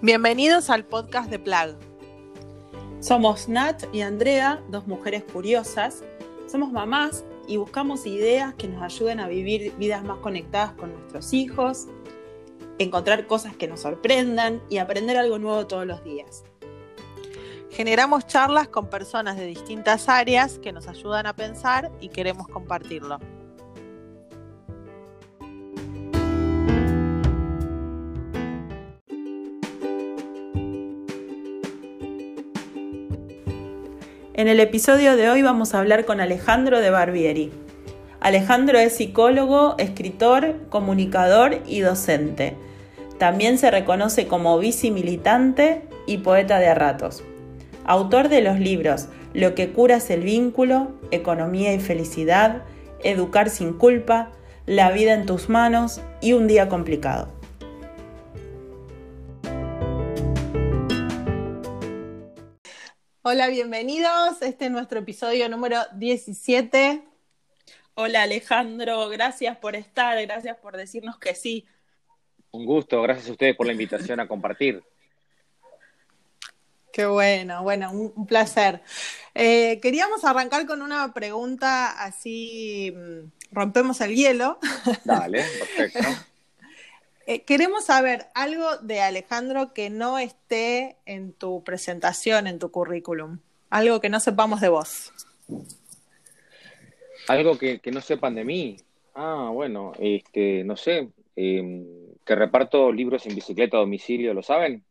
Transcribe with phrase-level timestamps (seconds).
[0.00, 1.74] Bienvenidos al podcast de Plag.
[3.00, 6.04] Somos Nat y Andrea, dos mujeres curiosas.
[6.46, 11.32] Somos mamás y buscamos ideas que nos ayuden a vivir vidas más conectadas con nuestros
[11.32, 11.88] hijos,
[12.78, 16.44] encontrar cosas que nos sorprendan y aprender algo nuevo todos los días.
[17.72, 23.18] Generamos charlas con personas de distintas áreas que nos ayudan a pensar y queremos compartirlo.
[34.38, 37.50] En el episodio de hoy vamos a hablar con Alejandro de Barbieri.
[38.20, 42.54] Alejandro es psicólogo, escritor, comunicador y docente.
[43.18, 47.24] También se reconoce como bici militante y poeta de ratos.
[47.84, 52.62] Autor de los libros Lo que cura es el vínculo, Economía y felicidad,
[53.02, 54.30] Educar sin culpa,
[54.66, 57.37] La vida en tus manos y Un día complicado.
[63.30, 64.40] Hola, bienvenidos.
[64.40, 67.02] Este es nuestro episodio número 17.
[67.92, 71.66] Hola Alejandro, gracias por estar, gracias por decirnos que sí.
[72.52, 74.82] Un gusto, gracias a ustedes por la invitación a compartir.
[76.90, 78.80] Qué bueno, bueno, un, placer.
[79.34, 84.58] Eh, queríamos arrancar con una pregunta así, mm, rompemos el hielo.
[85.04, 85.44] Dale,
[85.76, 86.08] perfecto.
[87.30, 93.40] Eh, queremos saber algo de Alejandro que no esté en tu presentación, en tu currículum.
[93.68, 95.12] Algo que no sepamos de vos.
[97.28, 98.78] Algo que, no sepan de mí.
[99.14, 101.84] Ah, bueno, este, no sé, em,
[102.24, 104.82] que reparto libros en bicicleta a domicilio, ¿lo saben?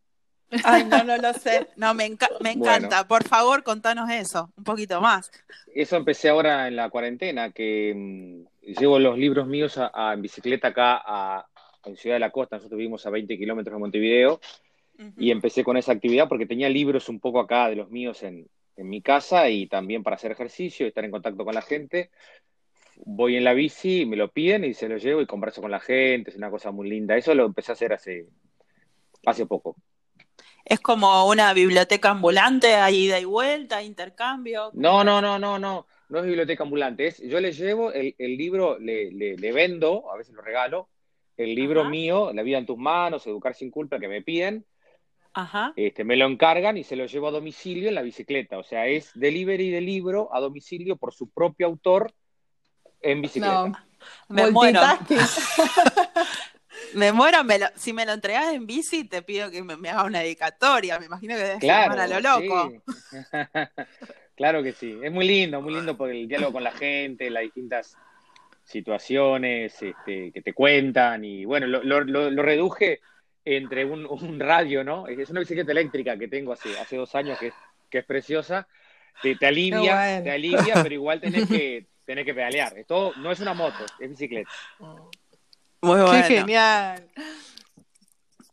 [0.63, 1.65] Ay, no, no lo sé.
[1.75, 2.07] No, me,
[2.41, 3.07] me encanta.
[3.07, 5.31] Por favor, contanos eso, un poquito más.
[5.73, 10.67] Eso empecé ahora en la cuarentena, que em, llevo los libros míos a, en bicicleta
[10.67, 11.47] acá a,
[11.87, 14.39] en Ciudad de la Costa, nosotros vivimos a 20 kilómetros de Montevideo,
[15.17, 18.49] y empecé con esa actividad porque tenía libros un poco acá de los míos en,
[18.79, 22.11] mi casa y también para hacer ejercicio y estar en contacto con la gente.
[22.97, 25.79] Voy en la bici, me lo piden y se lo llevo y converso con la
[25.79, 27.17] gente, es una cosa muy linda.
[27.17, 28.27] Eso lo empecé a hacer hace,
[29.25, 29.77] hace poco.
[30.63, 34.69] ¿Es como una biblioteca ambulante, hay ida y vuelta, intercambio?
[34.75, 35.87] No, no, no, no, no.
[36.09, 37.07] No es biblioteca ambulante.
[37.07, 40.87] Es, yo le llevo el, libro, le, le, vendo, a veces lo regalo,
[41.37, 44.65] el libro mío, La vida en tus manos, Educar sin culpa, que me piden.
[45.33, 45.71] Ajá.
[45.75, 48.57] Este, me lo encargan y se lo llevo a domicilio en la bicicleta.
[48.57, 52.11] O sea, es delivery de libro a domicilio por su propio autor
[53.01, 53.67] en bicicleta.
[53.67, 53.77] No,
[54.29, 54.81] me muero.
[56.95, 57.39] me muero,
[57.75, 60.97] si me lo entregas en bici, te pido que me, haga una dedicatoria.
[60.99, 62.73] Me imagino que debes claro, a lo loco.
[64.35, 64.97] claro que sí.
[65.03, 67.95] Es muy lindo, muy lindo por el diálogo con la gente, las distintas
[68.67, 72.99] situaciones este, que te cuentan y bueno, lo, lo, reduje
[73.45, 75.07] entre un, radio, ¿no?
[75.07, 77.53] Es una bicicleta eléctrica que tengo hace, hace dos años que es,
[77.89, 78.67] que es preciosa,
[79.21, 82.77] te, te alivia, te alivia, pero igual tenés que, tenés que pedalear.
[82.77, 84.49] Esto no es una moto, es bicicleta.
[84.79, 84.99] Muy
[85.81, 86.11] bueno.
[86.11, 87.07] Qué genial.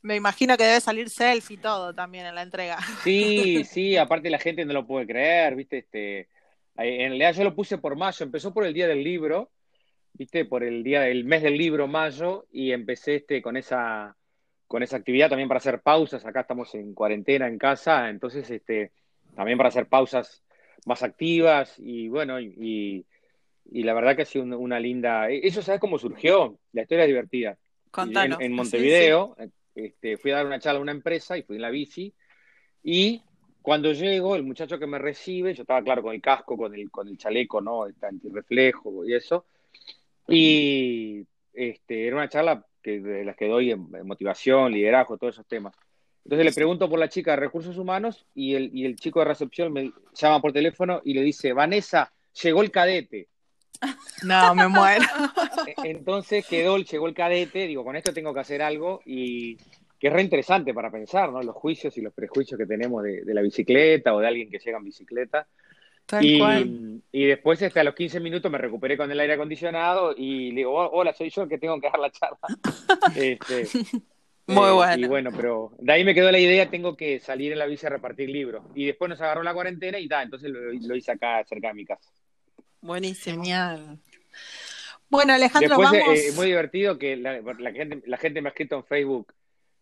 [0.00, 2.78] Me imagino que debe salir selfie y todo también en la entrega.
[3.02, 5.78] Sí, sí, aparte la gente no lo puede creer, ¿viste?
[5.78, 6.28] Este,
[6.76, 9.50] en realidad yo lo puse por mayo, empezó por el día del libro,
[10.14, 14.16] viste, por el día del mes del libro, mayo, y empecé este con esa
[14.66, 16.24] con esa actividad también para hacer pausas.
[16.24, 18.92] Acá estamos en cuarentena en casa, entonces este
[19.36, 20.42] también para hacer pausas
[20.86, 23.04] más activas y bueno, y,
[23.70, 25.30] y la verdad que ha sido una, linda.
[25.30, 26.58] E, eso, ¿sabes cómo surgió?
[26.72, 27.58] La historia es divertida.
[27.90, 28.40] Contanos.
[28.40, 29.36] En, Montevideo,
[29.74, 32.14] Este, fui a dar una charla a una empresa y fui en la bici.
[32.82, 33.22] Y
[33.62, 36.90] cuando llego, el muchacho que me recibe, yo estaba claro con el casco, con el,
[36.90, 37.86] con el chaleco, ¿no?
[37.86, 39.46] Este antirreflejo y eso.
[40.28, 45.46] Y este, era una charla que, de las que doy en, motivación, liderazgo, todos esos
[45.46, 45.74] temas.
[46.24, 49.26] Entonces le pregunto por la chica de recursos humanos y el, y el chico de
[49.26, 52.12] recepción me llama por teléfono y le dice, Vanessa,
[52.42, 53.28] llegó el cadete.
[54.22, 55.04] No, me muero.
[55.66, 59.56] E, entonces quedó, llegó el cadete, digo, con esto tengo que hacer algo y
[59.98, 61.42] que es re interesante para pensar, ¿no?
[61.42, 64.58] Los juicios y los prejuicios que tenemos de, de la bicicleta o de alguien que
[64.58, 65.46] llega en bicicleta
[66.20, 70.56] y, después, este, a los 15 minutos, me recuperé con el aire acondicionado y le
[70.58, 72.38] digo, oh, hola, soy yo el que tengo que dar la charla.
[73.16, 73.66] este,
[74.46, 75.06] Muy eh, bueno.
[75.06, 77.86] Y bueno, pero de ahí me quedó la idea, tengo que salir en la bici
[77.86, 78.64] a repartir libros.
[78.74, 81.84] Y después nos agarró la cuarentena y da, entonces lo, hice acá cerca de mi
[81.84, 82.10] casa.
[82.80, 83.42] Buenísimo.
[83.42, 83.98] Genial.
[85.08, 86.18] Bueno, Alejandro, después, eh, vamos.
[86.18, 87.40] Es muy divertido que la,
[87.72, 89.32] gente, la gente me ha escrito en Facebook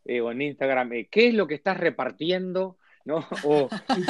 [0.05, 2.77] eh, o en Instagram, ¿qué es lo que estás repartiendo?
[3.05, 3.27] ¿No?
[3.45, 3.69] O,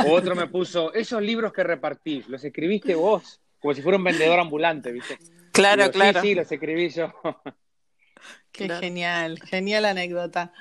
[0.09, 3.41] otro me puso, esos libros que repartís, ¿los escribiste vos?
[3.61, 5.19] Como si fuera un vendedor ambulante, ¿viste?
[5.53, 6.21] Claro, claro.
[6.21, 7.12] Sí, sí, los escribí yo.
[8.53, 10.53] Qué genial, genial anécdota.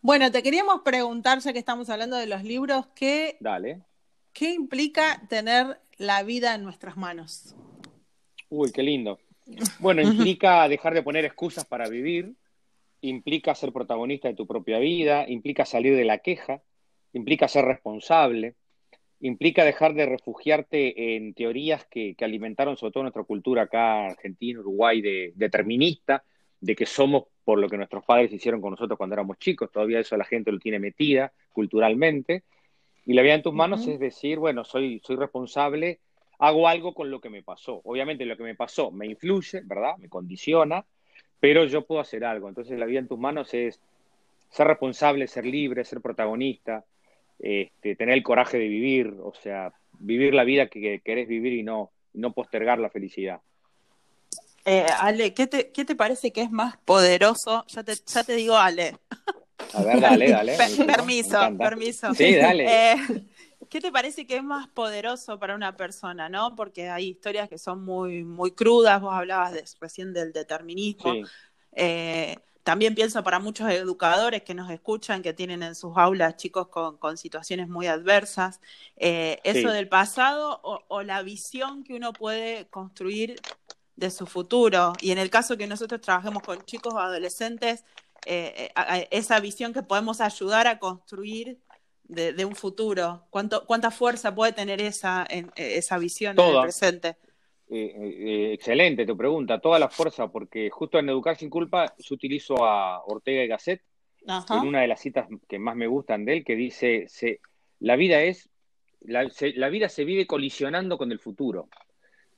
[0.00, 3.82] Bueno, te queríamos preguntar, ya que estamos hablando de los libros, ¿qué, Dale.
[4.32, 7.54] ¿qué implica tener la vida en nuestras manos?
[8.48, 9.20] Uy, qué lindo.
[9.78, 12.34] Bueno, implica dejar de poner excusas para vivir,
[13.02, 16.62] implica ser protagonista de tu propia vida, implica salir de la queja,
[17.12, 18.54] implica ser responsable,
[19.20, 24.60] implica dejar de refugiarte en teorías que, que alimentaron sobre todo nuestra cultura acá, Argentina,
[24.60, 26.24] Uruguay, de determinista,
[26.60, 29.98] de que somos por lo que nuestros padres hicieron con nosotros cuando éramos chicos, todavía
[30.00, 32.44] eso la gente lo tiene metida culturalmente.
[33.06, 35.98] Y la vida en tus manos es decir, bueno, soy, soy responsable,
[36.38, 37.80] hago algo con lo que me pasó.
[37.84, 39.96] Obviamente lo que me pasó me influye, ¿verdad?
[39.98, 40.84] Me condiciona,
[41.40, 42.48] pero yo puedo hacer algo.
[42.48, 43.80] Entonces la vida en tus manos es
[44.50, 46.84] ser responsable, ser libre, ser protagonista,
[47.40, 51.62] este, tener el coraje de vivir, o sea, vivir la vida que querés vivir y
[51.62, 53.40] no, no postergar la felicidad.
[54.64, 57.64] Eh, Ale, ¿qué te, ¿qué te parece que es más poderoso?
[57.68, 58.96] Ya te, ya te digo, Ale.
[59.72, 60.56] A ver, dale, dale.
[60.56, 62.14] Per- permiso, permiso.
[62.14, 62.92] Sí, dale.
[62.92, 62.96] Eh,
[63.70, 66.56] ¿Qué te parece que es más poderoso para una persona, no?
[66.56, 69.00] Porque hay historias que son muy, muy crudas.
[69.00, 71.14] Vos hablabas de- recién del determinismo.
[71.14, 71.22] Sí,
[71.72, 72.36] Eh,
[72.70, 76.98] también pienso para muchos educadores que nos escuchan, que tienen en sus aulas chicos con,
[76.98, 78.60] con situaciones muy adversas.
[78.96, 83.34] Eh, ¿Eso del pasado o, o la visión que uno puede construir
[83.96, 84.92] de su futuro?
[85.00, 87.82] Y en el caso que nosotros trabajemos con chicos o adolescentes,
[88.24, 91.58] eh, eh, a- a- esa visión que podemos ayudar a construir
[92.04, 93.26] de, de un futuro.
[93.30, 96.62] ¿Cuánto, ¿Cuánta fuerza puede tener esa, en- esa visión en el Toda.
[96.62, 97.16] presente?
[97.72, 102.14] Eh, eh, excelente tu pregunta, toda la fuerza, porque justo en Educar sin culpa yo
[102.16, 103.80] utilizo a Ortega y Gasset
[104.26, 104.56] Ajá.
[104.56, 107.38] en una de las citas que más me gustan de él, que dice, se,
[107.78, 108.50] la vida es,
[109.02, 111.68] la, se- la vida se vive colisionando con el futuro,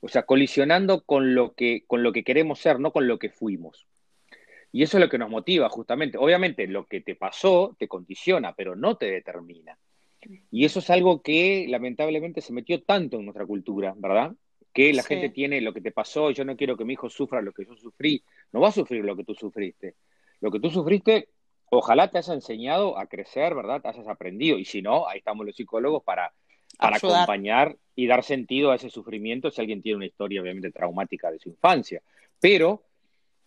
[0.01, 3.31] o sea, colisionando con lo que, con lo que queremos ser, no con lo que
[3.31, 3.87] fuimos.
[4.71, 6.19] Y eso es lo que nos motiva justamente.
[6.19, 9.79] Obviamente lo que te pasó te condiciona, pero no te determina.
[10.51, 14.33] Y eso es algo que lamentablemente se metió tanto en nuestra cultura, ¿verdad?
[14.73, 15.09] Que la Sí.
[15.09, 17.65] gente tiene lo que te pasó, yo no quiero que mi hijo sufra lo que
[17.65, 18.23] yo sufrí.
[18.53, 19.97] No va a sufrir lo que tú sufriste.
[20.41, 21.29] Lo que tú sufriste,
[21.71, 23.83] ojalá te haya enseñado a crecer, ¿verdad?
[23.83, 24.59] Te hayas aprendido.
[24.59, 26.33] Y si no, ahí estamos los psicólogos para,
[26.79, 27.17] para Ayudar.
[27.25, 31.39] acompañar y dar sentido a ese sufrimiento si alguien tiene una historia obviamente traumática de
[31.39, 32.01] su infancia.
[32.41, 32.83] Pero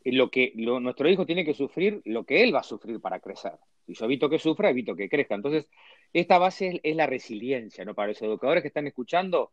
[0.04, 3.00] eh, lo que lo- nuestro hijo tiene que sufrir, lo que él va a sufrir
[3.02, 3.54] para crecer.
[3.88, 5.34] Si yo evito que sufra, evito que crezca.
[5.36, 5.68] Entonces,
[6.14, 7.96] esta base es, es la resiliencia, ¿no?
[7.96, 9.52] Para los educadores que están escuchando,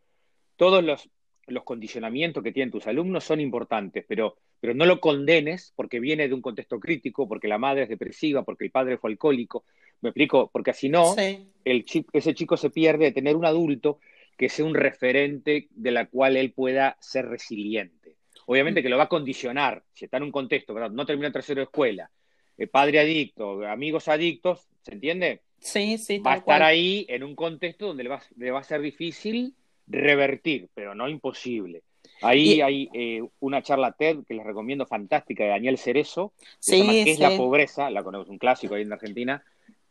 [0.57, 1.09] todos los,
[1.49, 6.29] los condicionamientos que tienen tus alumnos son importantes, pero, pero no lo condenes porque viene
[6.29, 9.65] de un contexto crítico, porque la madre es depresiva, porque el padre fue alcohólico.
[10.01, 10.51] ¿Me explico?
[10.53, 11.49] Porque si no, Sí.
[11.65, 13.99] el chi- ese chico se pierde de tener un adulto
[14.37, 18.17] que sea un referente de la cual él pueda ser resiliente.
[18.47, 20.91] Obviamente que lo va a condicionar, si está en un contexto, ¿verdad?
[20.91, 22.11] No terminó tercero de escuela,
[22.59, 25.43] eh, padre adicto, amigos adictos, ¿se entiende?
[25.59, 26.63] Sí, sí, Va a estar cual.
[26.63, 29.55] ahí en un contexto donde le va, le va a ser difícil
[29.87, 31.83] revertir, pero no imposible.
[32.21, 36.47] Ahí Y- hay eh, una charla TED que les recomiendo fantástica de Daniel Cerezo, que
[36.61, 37.91] se Sí, llama ¿Qué es la pobreza?
[37.91, 39.43] La conozco, un clásico ahí en Argentina,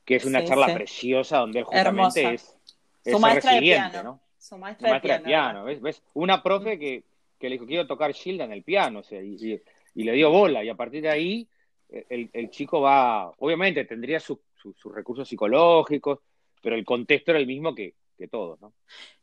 [0.05, 2.33] que es una Sí, charla preciosa donde él justamente Hermosa.
[2.33, 2.57] es, Su
[3.09, 4.03] es ser maestra de piano.
[4.03, 4.21] ¿no?
[4.38, 5.51] Su maestra, Maestra de piano.
[5.53, 5.81] piano, ¿ves?
[5.81, 6.03] ¿ves?
[6.13, 7.03] Una profe que,
[7.39, 9.62] que le dijo, quiero tocar Gilda en el piano, o sea, y, y-
[9.93, 11.48] y le dio bola, y a partir de ahí
[11.89, 16.19] eh, el, el chico va, obviamente tendría su- su- sus recursos psicológicos,
[16.62, 18.74] pero el contexto era el mismo que, que todos, ¿no?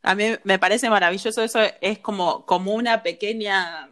[0.03, 3.89] A mí me parece maravilloso eso, es como, como una pequeña,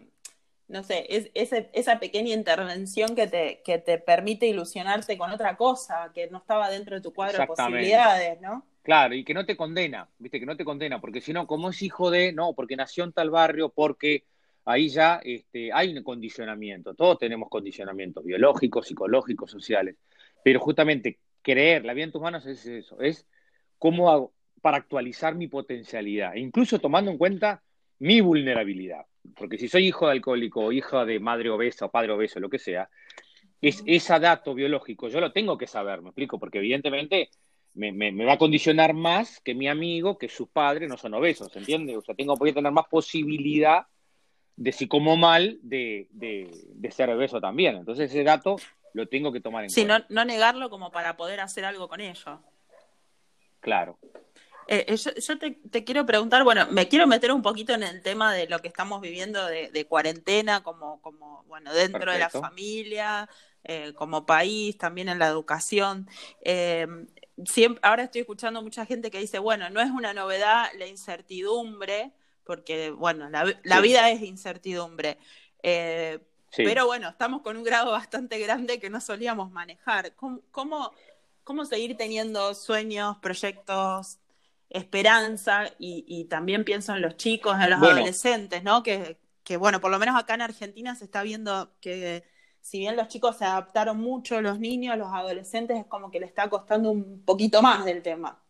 [0.69, 6.11] no sé, es, esa pequeña intervención que te, que te permite ilusionarte con otra cosa
[6.15, 8.67] que no estaba dentro de tu cuadro de posibilidades, ¿no?
[8.83, 11.71] Claro, y que no te condena, viste, que no te condena, porque si no, como
[11.71, 14.25] es hijo de, no, porque nació en tal barrio, porque
[14.65, 19.97] ahí ya este, hay un condicionamiento, todos tenemos condicionamientos biológicos, psicológicos, sociales,
[20.45, 23.27] pero justamente creer, la vida en tus manos es eso, es
[23.79, 24.33] cómo hago
[24.67, 27.63] para actualizar mi potencialidad, e incluso tomando en cuenta
[28.01, 29.07] mi vulnerabilidad,
[29.37, 32.51] porque si soy hijo de alcohólico o hija de madre obesa o padre obeso, lo
[32.51, 32.89] que sea,
[33.63, 37.31] es ese dato biológico, yo lo tengo que saber, me explico, porque evidentemente
[37.75, 41.15] me, me, me va a condicionar más que mi amigo, que sus padres no son
[41.15, 41.97] obesos, ¿entiendes?
[41.99, 43.87] O sea, tengo que tener más posibilidad
[44.57, 47.77] de si como mal, de, de, de ser obeso también.
[47.77, 48.57] Entonces ese dato
[48.95, 50.07] lo tengo que tomar en Sí, no, cuenta.
[50.11, 52.41] no negarlo como para poder hacer algo con ello.
[53.61, 53.99] Claro.
[54.69, 57.83] Eh, eh, yo yo te, te quiero preguntar, bueno, me quiero meter un poquito en
[57.85, 62.19] el tema de lo que estamos viviendo de, de cuarentena, como, como, bueno, dentro de
[62.19, 63.29] la familia,
[63.65, 66.09] eh, como país, también en la educación.
[66.45, 66.87] Eh,
[67.45, 72.13] siempre, ahora estoy escuchando mucha gente que dice, bueno, no es una novedad la incertidumbre,
[72.45, 73.83] porque, bueno, la, la Sí.
[73.83, 75.19] vida es incertidumbre.
[76.51, 76.63] Sí.
[76.65, 80.15] pero bueno, estamos con un grado bastante grande que no solíamos manejar.
[80.15, 80.93] ¿Cómo, cómo,
[81.45, 84.19] cómo seguir teniendo sueños, proyectos,
[84.71, 88.83] esperanza, y, también pienso en los chicos, en los adolescentes, ¿no?
[88.83, 92.25] Que, que, bueno, por lo menos acá en Argentina se está viendo que
[92.61, 96.27] si bien los chicos se adaptaron mucho, los niños, los adolescentes, es como que le
[96.27, 98.43] está costando un poquito más del tema.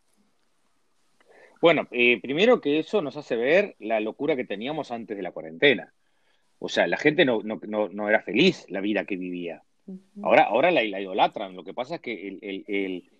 [1.61, 5.31] Bueno, eh, primero que eso nos hace ver la locura que teníamos antes de la
[5.31, 5.93] cuarentena.
[6.57, 7.59] O sea, la gente no, no,
[7.89, 9.61] no, era feliz la vida que vivía.
[10.23, 11.55] Ahora, ahora la, la, idolatran.
[11.55, 13.11] Lo que pasa es que el, el, el,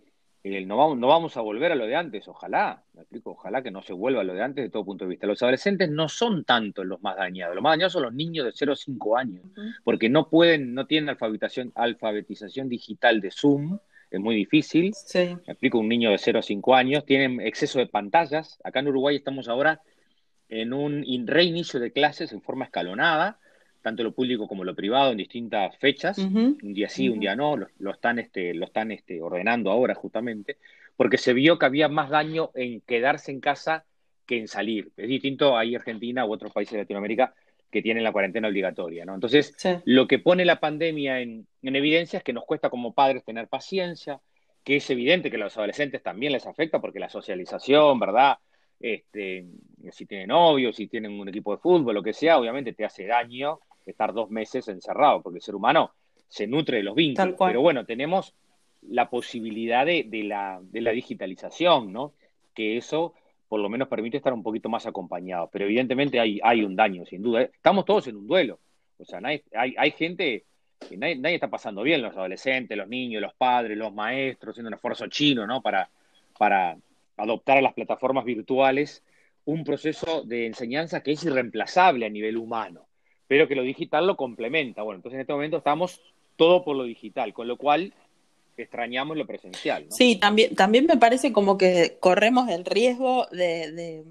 [0.43, 2.27] no, vamos, no vamos a volver a lo de antes.
[2.27, 5.05] Ojalá, me explico, ojalá que no se vuelva a lo de antes de todo punto
[5.05, 5.27] de vista.
[5.27, 7.55] Los adolescentes no son tanto los más dañados.
[7.55, 9.45] Los más dañados son los niños de 0 a 5 años,
[9.83, 13.79] porque no pueden, no tienen alfabetización, alfabetización digital de Zoom
[14.09, 14.93] es muy difícil.
[15.45, 18.59] Me explico, un niño de 0 a 5 años tiene exceso de pantallas.
[18.63, 19.81] Acá en Uruguay estamos ahora
[20.49, 23.37] en un reinicio de clases en forma escalonada,
[23.87, 27.55] tanto lo público como lo privado en distintas fechas, un día sí, un día no,
[27.55, 30.57] lo, están, este, lo están este, ordenando ahora justamente,
[30.97, 33.85] porque se vio que había más daño en quedarse en casa
[34.25, 34.91] que en salir.
[34.97, 37.33] Es distinto ahí Argentina u otros países de Latinoamérica
[37.71, 39.15] que tienen la cuarentena obligatoria, ¿no?
[39.15, 43.47] Entonces, lo que pone la pandemia en, evidencia es que nos cuesta como padres tener
[43.47, 44.19] paciencia,
[44.65, 48.37] que es evidente que a los adolescentes también les afecta porque la socialización, ¿verdad?
[48.81, 49.45] Este,
[49.93, 53.05] si tienen novios, si tienen un equipo de fútbol, lo que sea, obviamente te hace
[53.05, 55.91] daño estar dos meses encerrado, porque el ser humano
[56.27, 57.35] se nutre de los vínculos.
[57.37, 58.33] Pero bueno, tenemos
[58.81, 62.13] la posibilidad de, de, la, de la digitalización, ¿no?
[62.53, 63.13] Que eso
[63.47, 65.49] por lo menos permite estar un poquito más acompañado.
[65.51, 67.43] Pero evidentemente hay, hay un daño, sin duda.
[67.43, 68.59] Estamos todos en un duelo.
[68.97, 70.43] O sea, hay, hay gente
[70.79, 74.75] que nadie, está pasando bien, los adolescentes, los niños, los padres, los maestros, haciendo un
[74.75, 75.61] esfuerzo chino, ¿no?
[75.61, 75.89] Para,
[76.37, 76.77] para
[77.15, 79.03] adoptar a las plataformas virtuales
[79.45, 82.86] un proceso de enseñanza que es irreemplazable a nivel humano,
[83.27, 84.81] pero que lo digital lo complementa.
[84.81, 86.01] Bueno, entonces en este momento estamos
[86.35, 87.93] todo por lo digital, con lo cual
[88.57, 89.85] extrañamos lo presencial.
[89.85, 89.91] ¿no?
[89.91, 94.03] Sí, también, también me parece como que corremos el riesgo de,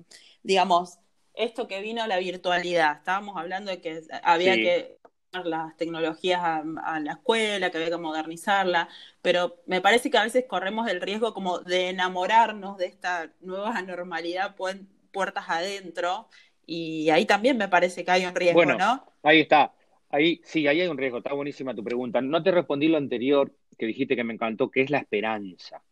[0.42, 0.98] digamos,
[1.34, 2.98] esto que vino la virtualidad.
[2.98, 4.96] Estábamos hablando de que había que
[5.44, 8.88] las tecnologías a, la escuela, que había que modernizarla,
[9.22, 13.80] pero me parece que a veces corremos el riesgo como de enamorarnos de esta nueva
[13.82, 16.28] normalidad puertas adentro,
[16.66, 19.04] y ahí también me parece que hay un riesgo, bueno, ¿no?
[19.22, 19.72] Ahí está,
[20.10, 22.20] ahí sí, ahí hay un riesgo, está buenísima tu pregunta.
[22.20, 25.82] No te respondí lo anterior, que dijiste que me encantó, que es la esperanza.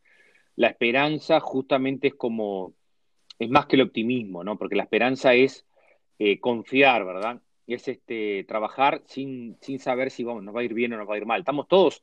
[0.56, 2.74] La esperanza justamente es como,
[3.38, 4.58] es más que el optimismo, ¿no?
[4.58, 5.66] Porque la esperanza es
[6.18, 7.40] eh, confiar, ¿verdad?
[7.66, 11.08] Es este, trabajar sin, sin saber si vamos, nos va a ir bien o nos
[11.08, 11.40] va a ir mal.
[11.40, 12.02] Estamos todos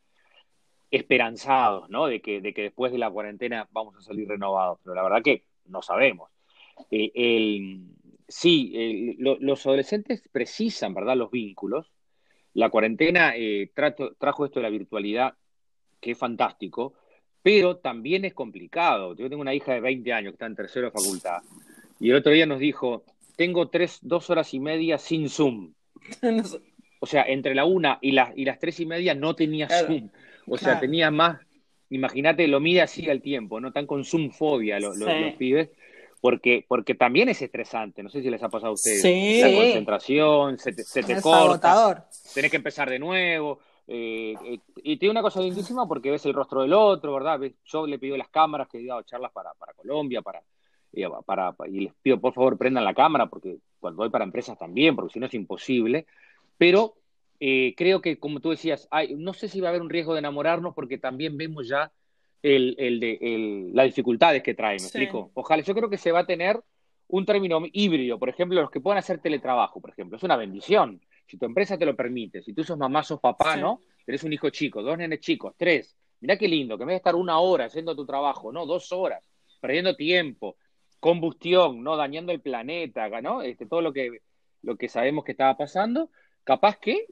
[0.90, 2.08] esperanzados, ¿no?
[2.08, 5.22] De que, de que después de la cuarentena vamos a salir renovados, pero la verdad
[5.24, 6.30] que no sabemos.
[6.90, 7.12] Eh,
[8.32, 11.18] sí, los adolescentes precisan, ¿verdad?
[11.18, 11.92] Los vínculos.
[12.54, 15.36] La cuarentena eh, trajo esto de la virtualidad
[16.00, 16.94] que es fantástico,
[17.44, 19.16] pero también es complicado.
[19.16, 21.42] Yo tengo una hija de 20 años que está en tercero de facultad
[22.00, 23.04] y el otro día nos dijo,
[23.36, 25.74] tengo tres, dos horas y media sin Zoom.
[27.00, 30.10] O sea, entre la una y, y las tres y media no tenía Zoom.
[30.48, 31.40] O sea, tenía más,
[31.90, 35.70] imagínate, lo mide así al tiempo, no tan con Zoom fobia los, los, pibes
[36.22, 38.04] porque, porque también es estresante.
[38.04, 39.04] No sé si les ha pasado a ustedes.
[39.42, 42.08] La concentración, se te, se te corta.
[42.34, 43.60] Tenés que empezar de nuevo.
[43.88, 47.42] Eh, eh, y tiene una cosa lindísima porque ves el rostro del otro, ¿verdad?
[47.66, 50.42] Yo le pido las cámaras que he dado charlas para, para Colombia, para,
[50.94, 54.58] eh, para, y les pido por favor prendan la cámara porque cuando voy para empresas
[54.58, 56.06] también, porque si no es imposible.
[56.58, 56.94] Pero
[57.76, 60.20] creo que, como tú decías, hay, no sé si va a haber un riesgo de
[60.20, 61.92] enamorarnos porque también vemos ya
[62.44, 65.32] el, el de, el, las dificultades que trae, ¿me explico?
[65.34, 66.60] Ojalá, yo creo que se va a tener
[67.08, 71.02] un término híbrido, por ejemplo, los que puedan hacer teletrabajo, por ejemplo, es una bendición
[71.32, 73.80] si tu empresa te lo permite, si tú sos mamá, sos papá, ¿no?
[74.06, 75.96] Eres un hijo chico, dos nenes chicos, tres.
[76.20, 78.66] Mirá qué lindo, que me vez de estar una hora haciendo tu trabajo, ¿no?
[78.66, 79.24] Dos horas,
[79.62, 80.58] perdiendo tiempo,
[81.00, 81.96] combustión, ¿no?
[81.96, 83.42] Dañando el planeta, ¿no?
[83.44, 84.20] Este, todo lo que,
[84.62, 86.10] lo que sabemos que estaba pasando,
[86.44, 87.06] capaz que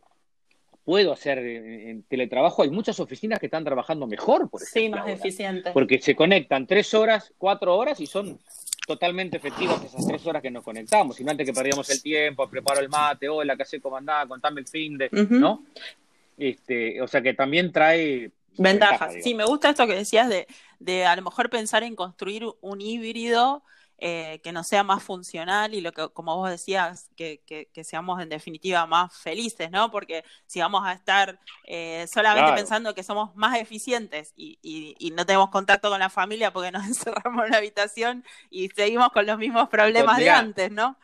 [0.90, 2.64] puedo hacer en, teletrabajo.
[2.64, 4.82] Hay muchas oficinas que están trabajando mejor, por ejemplo.
[4.82, 5.70] Sí, más eficiente.
[5.70, 8.40] Porque se conectan tres horas, cuatro horas y son
[8.88, 12.50] totalmente efectivas esas tres horas que nos conectamos, y no antes que perdíamos el tiempo,
[12.50, 14.26] preparo el mate, hola, ¿qué hace comandada?
[14.26, 15.64] Contame el fin de, ¿no?
[16.40, 19.14] Este, o sea que también trae ventajas.
[19.22, 20.48] sí, me gusta esto que decías de,
[20.80, 23.62] de a lo mejor pensar en construir un híbrido
[24.02, 28.22] eh, que nos sea más funcional y lo que, como vos decías, que, que, seamos
[28.22, 29.92] en definitiva más felices, ¿no?
[29.92, 35.26] Porque si vamos a estar eh, solamente pensando que somos más eficientes y, y, no
[35.26, 39.38] tenemos contacto con la familia porque nos encerramos en la habitación y seguimos con los
[39.38, 40.98] mismos problemas de antes, ¿no?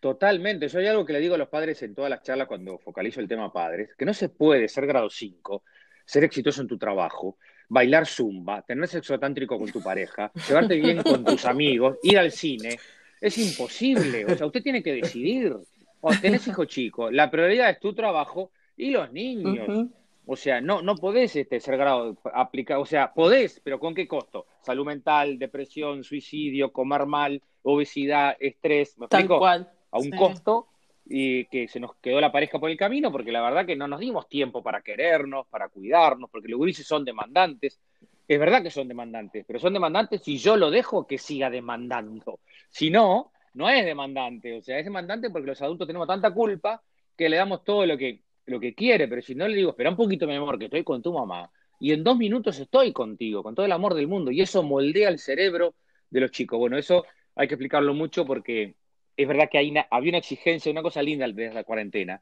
[0.00, 0.68] Totalmente.
[0.68, 3.20] Yo hay algo que le digo a los padres en todas las charlas cuando focalizo
[3.20, 5.64] el tema padres, que no se puede ser grado 5,
[6.04, 11.02] ser exitoso en tu trabajo, bailar zumba, tener sexo tántrico con tu pareja, llevarte bien
[11.02, 12.78] con tus amigos, ir al cine,
[13.20, 14.24] es imposible.
[14.26, 15.56] O sea, usted tiene que decidir.
[16.00, 19.88] O tenés hijo chico, la prioridad es tu trabajo y los niños.
[20.26, 24.08] O sea, no, no podés este, ser grado aplicar, o sea, podés, pero ¿con qué
[24.08, 24.46] costo?
[24.60, 29.70] Salud mental, depresión, suicidio, comer mal, obesidad, estrés, ¿me Tal cual.
[29.92, 30.66] A un costo
[31.08, 33.86] y que se nos quedó la pareja por el camino, porque la verdad que no
[33.86, 37.78] nos dimos tiempo para querernos, para cuidarnos, porque los gurises son demandantes.
[38.26, 42.40] Es verdad que son demandantes, pero son demandantes si yo lo dejo que siga demandando.
[42.70, 44.58] Si no, no es demandante.
[44.58, 46.82] O sea, es demandante porque los adultos tenemos tanta culpa
[47.16, 49.90] que le damos todo lo que, lo que quiere, pero si no le digo, espera
[49.90, 53.42] un poquito, mi amor, que estoy con tu mamá, y en dos minutos estoy contigo,
[53.42, 55.74] con todo el amor del mundo, y eso moldea el cerebro
[56.10, 56.58] de los chicos.
[56.58, 58.74] Bueno, eso hay que explicarlo mucho porque
[59.16, 62.20] es verdad que hay había una exigencia, una cosa linda desde la cuarentena,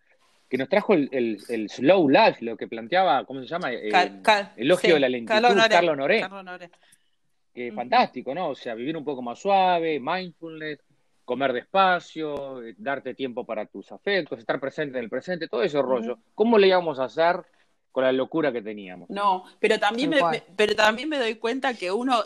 [0.48, 3.72] que nos trajo el, slow life, lo que planteaba, ¿cómo se llama?
[3.72, 3.92] el
[4.56, 6.24] elogio de la lentitud, Carlos Noré.
[7.52, 8.48] Que fantástico, ¿no?
[8.48, 10.80] O sea, vivir un poco más suave, mindfulness,
[11.24, 15.80] comer despacio, eh, darte tiempo para tus afectos, estar presente en el presente, todo ese
[15.80, 16.18] rollo.
[16.34, 17.36] ¿Cómo le íbamos a hacer
[17.94, 19.08] con la locura que teníamos?
[19.08, 20.12] No, pero también,
[20.56, 22.24] pero también me doy cuenta que uno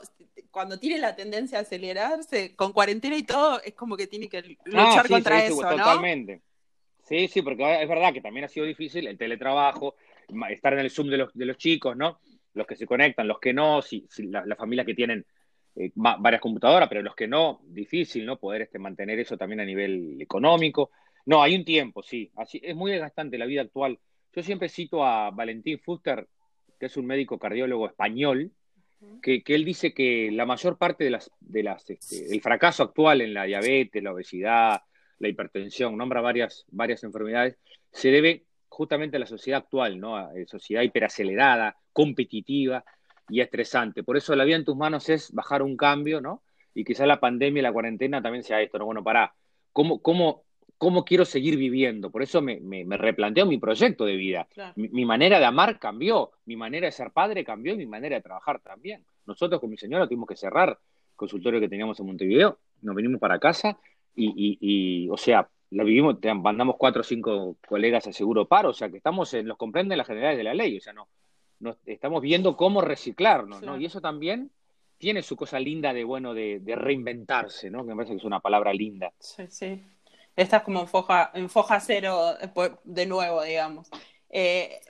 [0.50, 4.38] cuando tiene la tendencia a acelerarse, con cuarentena y todo, es como que tiene que
[4.38, 5.76] ah, luchar contra eso, ¿no?
[5.76, 6.40] Totalmente.
[7.02, 9.96] Sí, sí, porque es verdad que también ha sido difícil el teletrabajo,
[10.48, 12.18] estar en el Zoom de los, de los chicos, ¿no?
[12.54, 15.26] Los que se conectan, los que no, si, las la familias que tienen
[15.76, 18.38] eh, varias computadoras, pero los que no, difícil, ¿no?
[18.38, 20.90] Poder este, mantener eso también a nivel económico.
[21.26, 22.32] No, hay un tiempo, sí.
[22.37, 23.98] Así, es muy desgastante la vida actual.
[24.35, 26.28] Yo siempre cito a Valentín Fuster,
[26.78, 28.52] que es un médico cardiólogo español,
[29.23, 33.20] que, él dice que la mayor parte de las, de las este, el fracaso actual
[33.20, 34.82] en la diabetes, la obesidad,
[35.18, 37.56] la hipertensión, nombra varias, varias enfermedades,
[37.92, 40.16] se debe justamente a la sociedad actual, ¿no?
[40.16, 42.84] A, eh, sociedad hiperacelerada, competitiva
[43.28, 44.02] y estresante.
[44.02, 46.43] Por eso la vida en tus manos es bajar un cambio, ¿no?
[46.75, 48.84] Y quizá la pandemia y la cuarentena también sea esto, ¿no?
[48.84, 49.34] Bueno, para
[49.73, 50.45] ¿cómo, cómo
[50.78, 52.10] cómo quiero seguir viviendo.
[52.10, 54.49] Por eso me, me, replanteo mi proyecto de vida.
[54.76, 58.23] Mi, manera de amar cambió, mi manera de ser padre cambió y mi manera de
[58.23, 59.04] trabajar también.
[59.26, 63.21] Nosotros con mi señora tuvimos que cerrar el consultorio que teníamos en Montevideo, nos venimos
[63.21, 63.76] para casa
[64.14, 68.75] y, y, o sea, la vivimos, mandamos cuatro o cinco colegas a seguro paro, o
[68.75, 71.08] sea que estamos en, los comprenden las generales de la ley, o sea, no,
[71.60, 73.78] no estamos viendo cómo reciclarnos, ¿no?
[73.78, 74.50] Y eso también
[74.97, 77.82] tiene su cosa linda de, bueno, de, de reinventarse, ¿no?
[77.82, 79.12] Que me parece que es una palabra linda.
[79.19, 79.82] Sí, sí.
[80.38, 82.36] Estás como en foja, en foja cero
[82.84, 83.88] de nuevo, digamos.
[84.30, 84.80] Eh,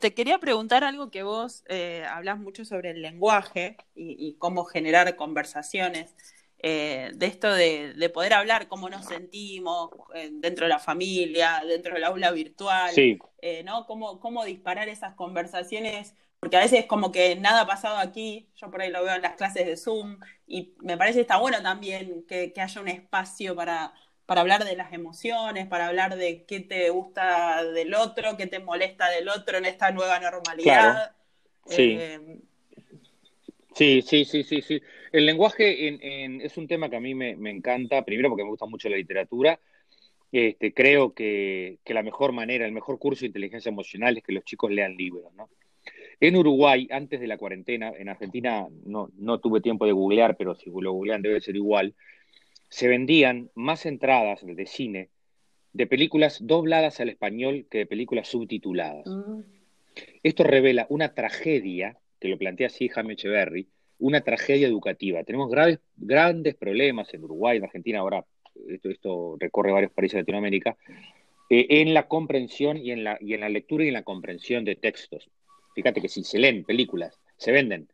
[0.00, 5.16] te quería preguntar algo que vos eh, hablas mucho sobre el lenguaje y, cómo generar
[5.16, 6.14] conversaciones.
[6.58, 9.92] Eh, de esto de, poder hablar cómo nos sentimos
[10.30, 12.94] dentro de la familia, dentro del aula virtual,
[13.64, 13.86] ¿no?
[13.86, 18.70] Cómo, cómo disparar esas conversaciones, porque a veces como que nada ha pasado aquí, yo
[18.70, 21.62] por ahí lo veo en las clases de Zoom, y me parece que está bueno
[21.62, 23.94] también que haya un espacio para,
[24.28, 28.58] para hablar de las emociones, para hablar de qué te gusta del otro, qué te
[28.58, 31.12] molesta del otro en esta nueva normalidad.
[31.70, 32.20] Eh,
[33.74, 34.02] sí.
[34.02, 34.26] sí.
[34.26, 38.44] sí, sí, sí, El lenguaje es un tema que a mí me, encanta, primero porque
[38.44, 39.58] me gusta mucho la literatura.
[40.30, 44.44] Este, creo que, la mejor manera, el mejor curso de inteligencia emocional es que los
[44.44, 45.48] chicos lean libros, ¿no?
[46.20, 50.54] En Uruguay, antes de la cuarentena, en Argentina no, no tuve tiempo de googlear, pero
[50.54, 51.94] si lo googlean debe ser igual
[52.68, 55.10] se vendían más entradas de cine
[55.72, 59.06] de películas dobladas al español que de películas subtituladas.
[59.06, 59.40] Mm.
[60.22, 65.24] Esto revela una tragedia, que lo plantea así Jaime Echeverry, una tragedia educativa.
[65.24, 68.24] Tenemos graves, grandes problemas en Uruguay, en Argentina, ahora
[68.68, 70.76] esto, esto recorre varios países de Latinoamérica,
[71.50, 74.64] eh, en la comprensión y en la, y en la lectura y en la comprensión
[74.64, 75.30] de textos.
[75.74, 77.88] Fíjate que si se leen películas, se venden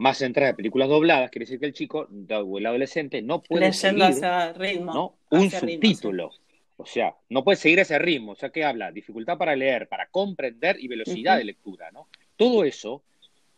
[0.00, 3.70] más entradas de películas dobladas, quiere decir que el chico o el adolescente no puede
[3.74, 4.02] seguir
[4.56, 6.30] ritmo, un subtítulo.
[6.78, 8.32] O sea, no puede seguir ese ritmo.
[8.32, 8.90] O sea, ¿qué habla?
[8.90, 12.08] Dificultad para leer, para comprender y velocidad de lectura, ¿no?
[12.36, 13.02] Todo eso,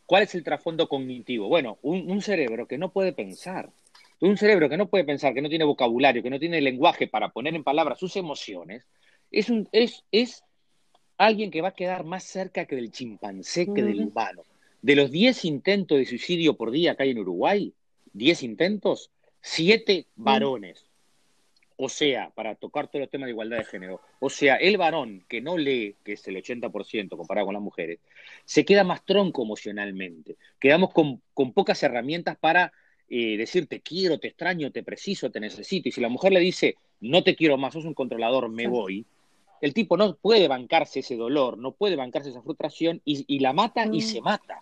[0.04, 1.46] ¿cuál es el trasfondo cognitivo?
[1.46, 3.70] Bueno, un, cerebro que no puede pensar.
[4.18, 7.28] Un cerebro que no puede pensar, que no tiene vocabulario, que no tiene lenguaje para
[7.28, 8.84] poner en palabras sus emociones,
[9.30, 10.42] es, un, es, es
[11.18, 14.42] alguien que va a quedar más cerca que del chimpancé que del humano.
[14.82, 17.72] De los 10 intentos de suicidio por día que hay en Uruguay,
[18.12, 20.22] 10 intentos, 7 mm.
[20.22, 20.84] varones.
[21.76, 25.24] O sea, para tocar todos los temas de igualdad de género, o sea, el varón
[25.28, 27.98] que no lee, que es el 80% comparado con las mujeres,
[28.44, 30.36] se queda más tronco emocionalmente.
[30.60, 32.72] Quedamos con, pocas herramientas para
[33.08, 35.88] eh, decir te quiero, te extraño, te preciso, te necesito.
[35.88, 39.04] Y si la mujer le dice no te quiero más, sos un controlador, me voy,
[39.60, 43.84] el tipo no puede bancarse ese dolor, no puede bancarse esa frustración y, la mata
[43.86, 44.00] y mm.
[44.00, 44.60] se mata.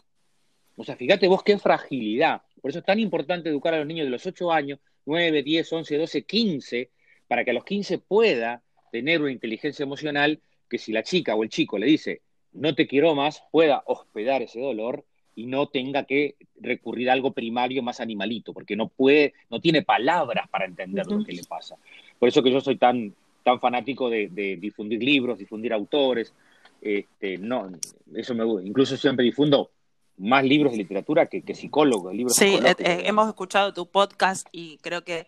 [0.80, 2.40] O sea, fíjate vos qué fragilidad.
[2.62, 5.70] Por eso es tan importante educar a los niños de los 8 años, 9, 10,
[5.74, 6.90] 11, 12, 15,
[7.28, 10.40] para que a los 15 pueda tener una inteligencia emocional
[10.70, 12.22] que si la chica o el chico le dice,
[12.54, 17.32] no te quiero más, pueda hospedar ese dolor y no tenga que recurrir a algo
[17.32, 21.76] primario más animalito, porque no puede, no tiene palabras para entender lo que le pasa.
[22.18, 23.14] Por eso que yo soy tan,
[23.44, 26.32] tan fanático de, difundir libros, difundir autores.
[26.80, 27.70] Este, no,
[28.14, 29.70] eso me incluso siempre difundo
[30.20, 32.14] más libros de literatura que, que psicólogos.
[32.14, 35.26] Libros sí, eh, eh, hemos escuchado tu podcast y creo que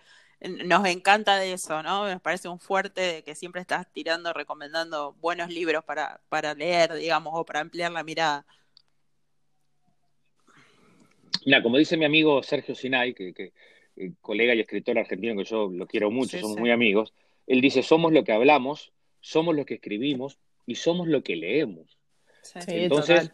[0.65, 2.05] nos encanta de eso, ¿no?
[2.05, 7.33] Me parece un fuerte que siempre estás tirando, recomendando buenos libros para, para leer, digamos,
[7.35, 8.45] o para ampliar la mirada.
[11.47, 13.53] Mira, como dice mi amigo Sergio Sinay, que, que
[13.97, 17.15] eh, colega y escritor argentino que yo lo quiero mucho, somos muy amigos,
[17.47, 21.99] él dice, somos lo que hablamos, somos lo que escribimos y somos lo que leemos.
[22.67, 23.33] Entonces,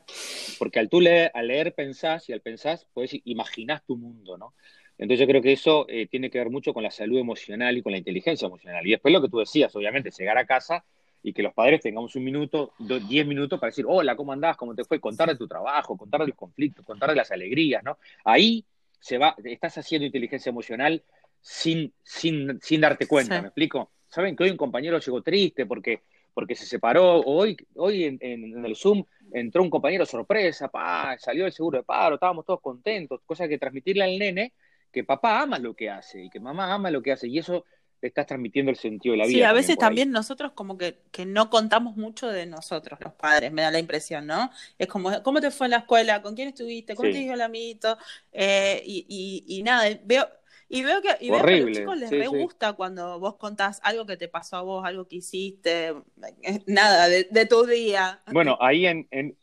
[0.58, 4.54] porque al tú leer, al leer pensás y al pensás, pues imaginás tu mundo, ¿no?
[4.98, 7.82] Entonces yo creo que eso eh, tiene que ver mucho con la salud emocional y
[7.82, 8.84] con la inteligencia emocional.
[8.86, 10.84] Y después lo que tú decías, obviamente, llegar a casa
[11.22, 14.56] y que los padres tengamos un minuto, diez minutos para decir, hola, ¿cómo andás?
[14.56, 15.00] ¿Cómo te fue?
[15.00, 17.98] Contar de tu trabajo, contar de los conflictos, contar de las alegrías, ¿no?
[18.24, 18.64] Ahí
[19.00, 21.02] se va, estás haciendo inteligencia emocional
[21.40, 23.92] sin, sin, sin darte cuenta, ¿me explico?
[24.06, 26.02] Saben que hoy un compañero llegó triste porque,
[26.38, 31.46] porque se separó, hoy, hoy en, en, el Zoom entró un compañero sorpresa, pa, salió
[31.46, 34.52] el seguro de paro, estábamos todos contentos, cosa que transmitirle al nene
[34.92, 37.64] que papá ama lo que hace y que mamá ama lo que hace, y eso
[38.00, 39.36] le estás transmitiendo el sentido de la vida.
[39.36, 43.50] Sí, a veces también, nosotros como que, que, no contamos mucho de nosotros, los padres,
[43.50, 44.52] me da la impresión, ¿no?
[44.78, 46.22] Es como, ¿cómo te fue en la escuela?
[46.22, 46.94] ¿Con quién estuviste?
[46.94, 47.98] ¿Cómo te dijo el amiguito?
[48.30, 50.28] Eh, y, y, y, nada, veo,
[50.68, 53.80] y veo que, y veo que a los chicos les re gusta cuando vos contás
[53.82, 55.94] algo que te pasó a vos, algo que hiciste,
[56.42, 58.22] eh, nada, de, tu día.
[58.32, 59.36] Bueno, ahí en, en,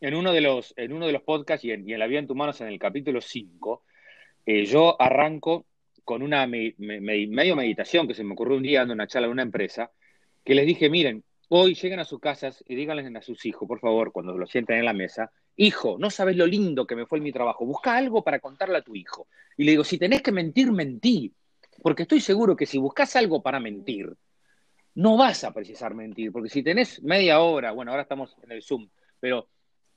[0.00, 2.20] en, uno de los, en uno de los podcasts y en, y en La vida
[2.20, 3.84] en tus manos, en el capítulo 5,
[4.46, 5.66] eh, yo arranco
[6.04, 9.42] con una medio meditación que se me ocurrió un día dando una charla en una
[9.42, 9.92] empresa,
[10.44, 13.80] que les dije, miren, hoy lleguen a sus casas y díganles a sus hijos, por
[13.80, 17.18] favor, cuando lo sienten en la mesa, hijo, no sabes lo lindo que me fue
[17.18, 19.28] en mi trabajo, busca algo para contarle a tu hijo.
[19.56, 21.32] Y le digo, si tenés que mentir, mentí,
[21.82, 24.14] porque estoy seguro que si buscas algo para mentir,
[24.94, 28.62] no vas a precisar mentir, porque si tenés media hora, bueno, ahora estamos en el
[28.62, 28.88] Zoom,
[29.20, 29.48] pero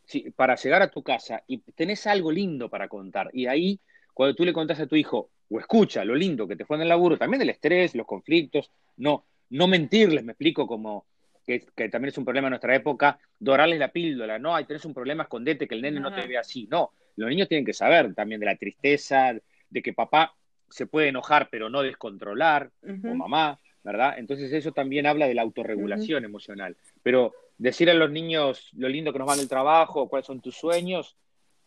[0.06, 3.80] si, para llegar a tu casa y tenés algo lindo para contar, y ahí
[4.14, 6.84] cuando tú le contás a tu hijo, o escucha lo lindo que te fue en
[6.84, 11.06] el laburo, también el estrés, los conflictos, no, no mentirles, me explico como
[11.46, 14.94] que, también es un problema en nuestra época, dorarles la píldora, no, hay tenés un
[14.94, 18.14] problema, escondete, que el nene no te ve así, no, los niños tienen que saber
[18.14, 19.34] también de la tristeza,
[19.70, 20.36] de que papá
[20.70, 24.16] se puede enojar pero no descontrolar, o mamá, ¿verdad?
[24.18, 29.14] Entonces eso también habla de la autorregulación emocional, pero decir a los niños lo lindo
[29.14, 31.16] que nos va en el trabajo, cuáles son tus sueños,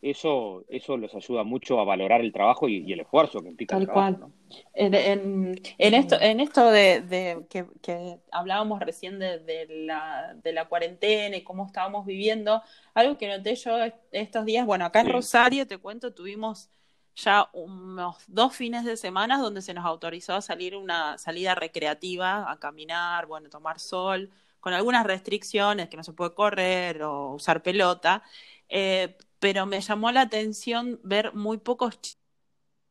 [0.00, 3.86] eso, eso les ayuda mucho a valorar el trabajo y, el esfuerzo que implica el
[3.86, 4.18] trabajo.
[4.18, 4.32] Cual.
[4.72, 11.42] En, en, esto, en esto de, que, hablábamos recién de, la, de la cuarentena y
[11.42, 12.62] cómo estábamos viviendo,
[12.94, 13.76] algo que noté yo
[14.12, 16.70] estos días, bueno, acá en Rosario, te cuento, tuvimos
[17.16, 22.50] ya unos dos fines de semana donde se nos autorizó a salir una salida recreativa,
[22.50, 24.30] a caminar, bueno, tomar sol,
[24.60, 28.22] con algunas restricciones, que no se puede correr o usar pelota.
[28.68, 31.98] Eh, pero me llamó la atención ver muy pocos,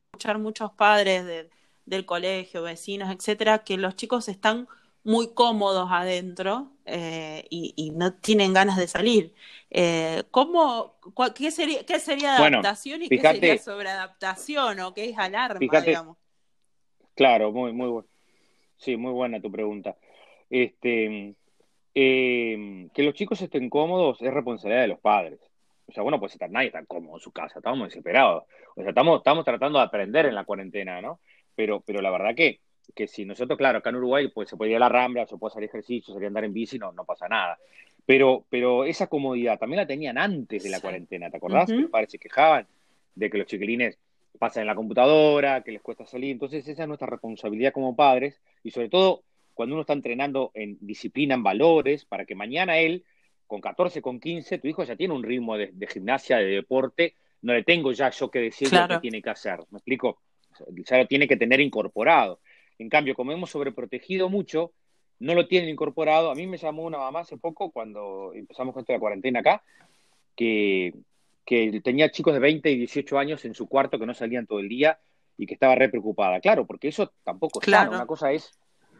[0.07, 1.49] escuchar muchos padres
[1.85, 4.67] del colegio, vecinos, etcétera, que los chicos están
[5.03, 9.33] muy cómodos adentro eh, y, no tienen ganas de salir.
[9.69, 10.95] Eh, ¿cómo,
[11.33, 16.17] qué, sería, ¿Qué sería adaptación y qué sería sobreadaptación o qué es alarma, digamos?
[17.15, 18.07] Claro, muy, muy bueno.
[18.75, 19.95] Sí, muy buena tu pregunta.
[20.49, 21.35] Este,
[21.95, 25.39] eh, que los chicos estén cómodos es responsabilidad de los padres.
[25.87, 28.43] O sea, bueno, pues estar nadie está cómodo en su casa, estamos desesperados.
[28.75, 31.19] O sea, estamos, estamos tratando de aprender en la cuarentena, ¿no?
[31.55, 32.59] Pero, pero la verdad que,
[32.93, 35.37] que si nosotros, claro, acá en Uruguay, pues se puede ir a la rambla, se
[35.37, 37.57] puede hacer ejercicio, se puede andar en bici, no, no pasa nada.
[38.05, 41.67] Pero, pero esa comodidad también la tenían antes de la cuarentena, ¿te acordás?
[41.67, 42.67] Que los padres se quejaban
[43.15, 43.97] de que los chiquilines
[44.37, 46.31] pasan en la computadora, que les cuesta salir.
[46.31, 49.23] Entonces, esa es nuestra responsabilidad como padres y sobre todo
[49.53, 53.03] cuando uno está entrenando en disciplina, en valores, para que mañana él
[53.47, 57.53] con 14, con 15, tu hijo ya tiene un ritmo de, gimnasia, de deporte, no
[57.53, 60.21] le tengo ya yo que decir lo que tiene que hacer, ¿me explico?
[60.69, 62.39] Ya lo tiene que tener incorporado.
[62.77, 64.73] En cambio, como hemos sobreprotegido mucho,
[65.19, 66.29] no lo tienen incorporado.
[66.29, 69.39] A mí me llamó una mamá hace poco, cuando empezamos con esto de la cuarentena
[69.39, 69.63] acá,
[70.35, 70.93] que,
[71.45, 74.59] que tenía chicos de 20 y 18 años en su cuarto que no salían todo
[74.59, 74.99] el día
[75.37, 76.39] y que estaba re preocupada.
[76.39, 77.91] Claro, porque eso tampoco es claro.
[77.91, 78.51] Una cosa es,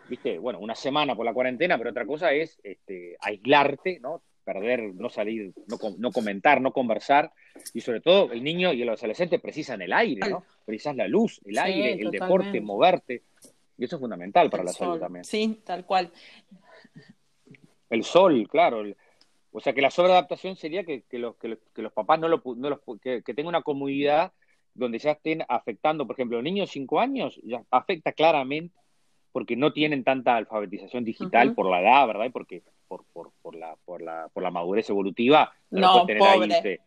[0.08, 4.24] viste, bueno, una semana por la cuarentena, pero otra cosa es este, aislarte, ¿no?
[4.48, 7.34] Perder, no salir, no, no comentar, no conversar,
[7.74, 10.46] y sobre todo el niño y el adolescente precisan el aire, ¿no?
[10.66, 13.24] Precisan la luz, el aire, el deporte, moverte,
[13.78, 15.26] y eso es fundamental para la salud también.
[15.26, 16.10] Sí, tal cual.
[17.90, 18.84] El sol, claro.
[19.52, 23.22] o sea que la sobreadaptación sería que, los, que, los, papás no lo, no que,
[23.22, 24.32] que tengan una comunidad
[24.74, 28.74] donde ya estén afectando, por ejemplo, los niños de 5 años ya afecta claramente
[29.34, 32.26] porque no tienen tanta alfabetización digital por la edad, ¿verdad?
[32.26, 36.56] Y porque por, por, por, la, por, la, por la madurez evolutiva no, tener pobre.
[36.56, 36.78] Ahí,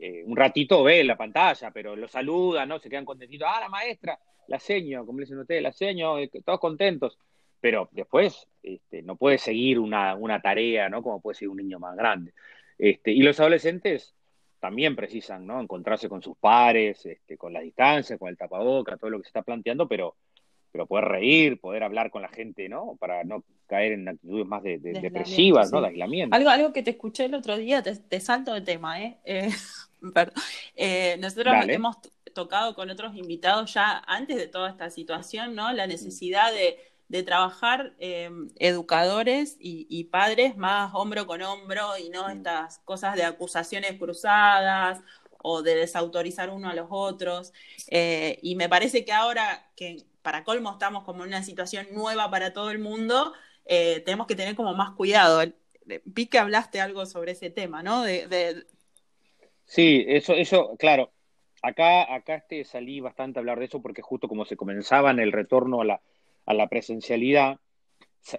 [0.00, 2.78] eh, un ratito ve la pantalla, pero lo saludan, ¿no?
[2.78, 3.46] Se quedan contentitos.
[3.50, 7.18] Ah, la maestra, la seño, como dicen ustedes, la seño, eh, todos contentos.
[7.60, 11.02] Pero después este, no puede seguir una, una tarea, ¿no?
[11.02, 12.32] Como puede seguir un niño más grande.
[12.78, 14.14] Este, y los adolescentes
[14.58, 15.60] también precisan, ¿no?
[15.60, 19.28] Encontrarse con sus pares, este, con la distancia, con el tapaboca, todo lo que se
[19.28, 20.16] está planteando, pero,
[20.72, 22.96] pero poder reír, poder hablar con la gente, ¿no?
[22.98, 25.82] Para no caer en actitudes más de, depresivas, ¿no?
[25.82, 26.34] De aislamiento.
[26.34, 29.18] Algo, algo que te escuché el otro día, te, salto de tema, ¿eh?
[29.24, 29.50] eh
[30.14, 30.34] perdón.
[30.74, 31.96] Eh, nosotros hemos
[32.34, 35.70] tocado con otros invitados ya antes de toda esta situación, ¿no?
[35.72, 36.78] La necesidad de,
[37.26, 43.98] trabajar eh, educadores y, padres más hombro con hombro y no estas cosas de acusaciones
[43.98, 45.02] cruzadas
[45.42, 47.52] o de desautorizar uno a los otros.
[47.90, 52.52] y me parece que ahora que para colmo estamos como en una situación nueva para
[52.52, 53.32] todo el mundo,
[53.66, 55.42] eh, tenemos que tener como más cuidado.
[56.04, 58.02] Vi que hablaste algo sobre ese tema, ¿no?
[58.02, 58.64] De,
[59.64, 61.12] Sí, eso, eso, claro.
[61.62, 65.20] Acá, acá este, salí bastante a hablar de eso porque justo como se comenzaba en
[65.20, 66.02] el retorno a la,
[66.44, 67.60] a la presencialidad,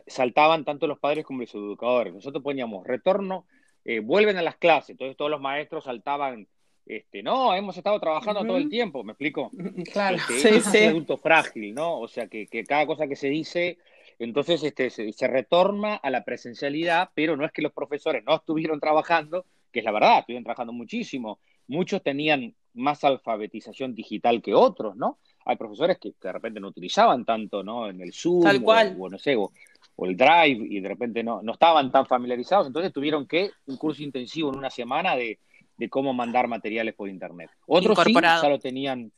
[0.08, 2.14] saltaban tanto los padres como los educadores.
[2.14, 3.46] Nosotros poníamos retorno,
[3.86, 6.48] eh, vuelven a las clases, entonces todos los maestros saltaban
[6.86, 9.52] este, no, hemos estado trabajando todo el tiempo, ¿me explico?
[9.92, 12.00] Claro, este, es un adulto frágil, ¿no?
[12.00, 13.78] O sea, que, cada cosa que se dice,
[14.20, 18.80] entonces este, se, retorna a la presencialidad, pero no es que los profesores no estuvieron
[18.80, 21.40] trabajando, que es la verdad, estuvieron trabajando muchísimo.
[21.68, 25.20] Muchos tenían más alfabetización digital que otros, ¿no?
[25.46, 27.90] Hay profesores que, de repente no utilizaban tanto, ¿no?
[27.90, 28.96] En el Zoom, Tal cual.
[29.00, 29.52] O, no sé, o,
[30.00, 34.02] el Drive, y de repente no, no estaban tan familiarizados, entonces tuvieron que un curso
[34.02, 35.40] intensivo en una semana de
[35.78, 37.50] de cómo mandar materiales por internet.
[37.66, 39.12] Otros sí ya lo tenían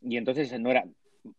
[0.00, 0.84] y entonces no era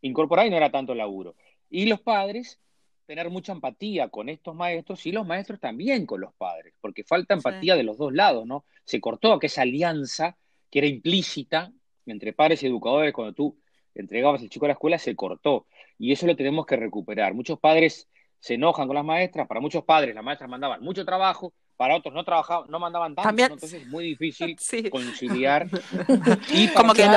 [0.01, 1.35] incorporado y no era tanto laburo.
[1.69, 2.59] Y los padres
[3.05, 7.33] tener mucha empatía con estos maestros y los maestros también con los padres, porque falta
[7.33, 8.65] empatía de los dos lados, ¿no?
[8.83, 10.37] Se cortó esa alianza
[10.69, 11.71] que era implícita
[12.05, 13.57] entre padres y educadores cuando tú
[13.95, 15.67] entregabas al chico a la escuela, se cortó.
[15.97, 17.33] Y eso lo tenemos que recuperar.
[17.33, 18.07] Muchos padres
[18.39, 22.13] se enojan con las maestras, para muchos padres las maestras mandaban mucho trabajo, para otros
[22.13, 24.57] no trabajaban, no mandaban tanto, entonces es muy difícil
[24.91, 25.67] conciliar.
[26.49, 27.07] Y como que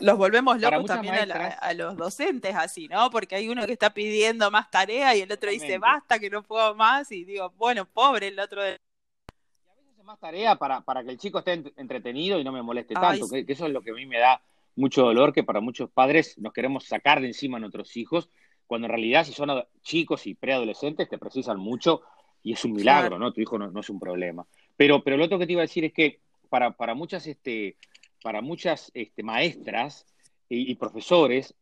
[0.00, 3.10] los volvemos locos también a, los docentes así, ¿no?
[3.10, 6.42] Porque hay uno que está pidiendo más tarea y el otro dice basta que no
[6.42, 8.62] puedo más y digo, bueno, pobre el otro.
[8.62, 8.70] De...
[8.70, 12.62] Y a veces más tarea para, para que el chico esté entretenido y no me
[12.62, 14.40] moleste tanto, que, eso es lo que a mí me da
[14.76, 18.30] mucho dolor, que para muchos padres nos queremos sacar de encima a nuestros hijos,
[18.66, 19.50] cuando en realidad si son
[19.82, 22.02] chicos y preadolescentes te precisan mucho
[22.44, 23.32] y es un milagro, ¿no?
[23.32, 24.46] Tu hijo no, es un problema.
[24.76, 27.78] Pero, pero lo otro que te iba a decir es que para, para muchas, este,
[28.22, 30.06] para muchas este, maestras
[30.48, 31.54] y, profesores,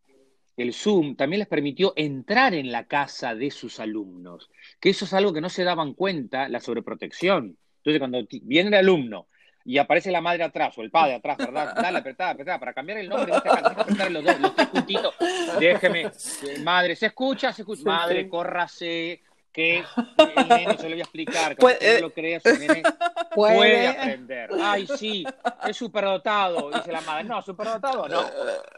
[0.57, 5.15] el Zoom también les permitió entrar en la casa de sus alumnos, que eso es
[5.15, 7.57] algo que no se daban cuenta, la sobreprotección.
[7.79, 9.29] Entonces, cuando viene el alumno
[9.65, 11.75] y aparece la madre atrás o el padre atrás, ¿verdad?
[11.77, 15.15] Dale, apretá, apretá, para cambiar el nombre, de apretar los dos, los tres puntitos.
[15.61, 16.11] Déjeme,
[16.65, 19.85] madre, se escucha, se escucha, madre, córrase, que el
[20.49, 22.83] nene, se lo voy a explicar, que no lo creas, el nene
[23.35, 23.87] puede.
[23.87, 24.51] aprender.
[24.61, 25.25] Ay, sí,
[25.69, 27.25] es superdotado, dice la madre.
[27.25, 28.25] No, superdotado no.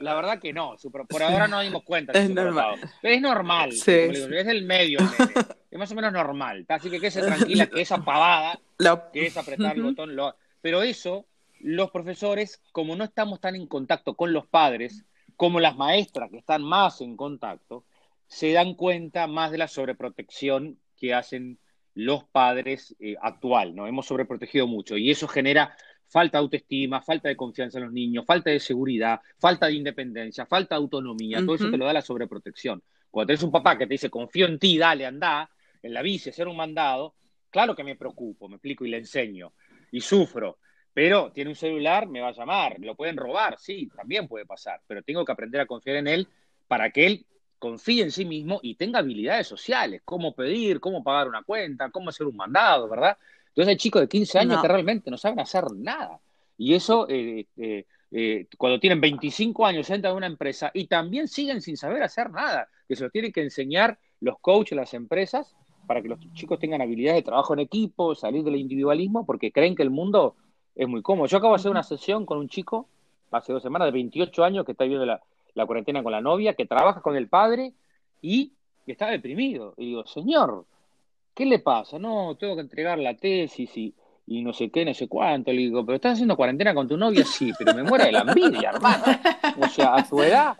[0.01, 0.77] La verdad que no.
[1.09, 2.81] por ahora no dimos cuenta es normal.
[3.03, 3.71] Es normal.
[3.71, 5.47] es el medio, el nene.
[5.71, 6.65] Es más o menos normal.
[6.69, 8.61] Así que quédese tranquila que esa pavada,
[9.13, 10.37] que es apretar el botón, lo...
[10.61, 11.27] pero eso,
[11.61, 15.05] los profesores, como no estamos tan en contacto con los padres,
[15.37, 17.85] como las maestras que están más en contacto,
[18.27, 21.59] se dan cuenta más de la sobreprotección que hacen
[21.95, 23.87] los padres eh, actual, ¿no?
[23.87, 25.77] Hemos sobreprotegido mucho y eso genera
[26.09, 30.47] falta de autoestima, falta de confianza en los niños, falta de seguridad, falta de independencia,
[30.47, 32.83] falta de autonomía, todo eso te lo da la sobreprotección.
[33.11, 35.49] Cuando tienes un papá que te dice, confío en ti, dale, anda,
[35.83, 37.15] en la bici, hacer un mandado,
[37.51, 39.53] claro que me preocupo, me explico y le enseño
[39.91, 40.59] y sufro,
[40.93, 44.81] pero tiene un celular, me va a llamar, lo pueden robar, sí, también puede pasar,
[44.87, 46.29] pero tengo que aprender a confiar en él
[46.69, 47.27] para que él
[47.65, 52.11] confíe en sí mismo y tenga habilidades sociales, cómo pedir, cómo pagar una cuenta, cómo
[52.11, 53.17] hacer un mandado, ¿verdad?
[53.49, 56.21] Entonces hay chicos de 15 años que realmente no saben hacer nada.
[56.59, 61.27] Y eso, eh, eh, eh, cuando tienen 25 años, entran a una empresa y también
[61.27, 65.57] siguen sin saber hacer nada, que se lo tienen que enseñar los coaches, las empresas,
[65.87, 69.75] para que los chicos tengan habilidades de trabajo en equipo, salir del individualismo, porque creen
[69.75, 70.37] que el mundo
[70.75, 71.29] es muy cómodo.
[71.29, 72.91] Yo acabo de hacer una sesión con un chico
[73.31, 75.23] hace dos semanas de 28 años que está viviendo la,
[75.55, 77.73] la cuarentena con la novia, que trabaja con el padre
[78.23, 78.53] y
[78.87, 79.75] está deprimido.
[79.77, 80.67] Y digo, señor,
[81.35, 81.99] ¿qué le pasa?
[81.99, 83.95] No, tengo que entregar la tesis y,
[84.27, 85.53] y no sé qué, no sé cuánto.
[85.53, 88.21] Le digo, pero estás haciendo cuarentena con tu novia, sí, pero me muero de la
[88.21, 89.05] envidia, hermano.
[89.61, 90.57] O sea, a tu edad,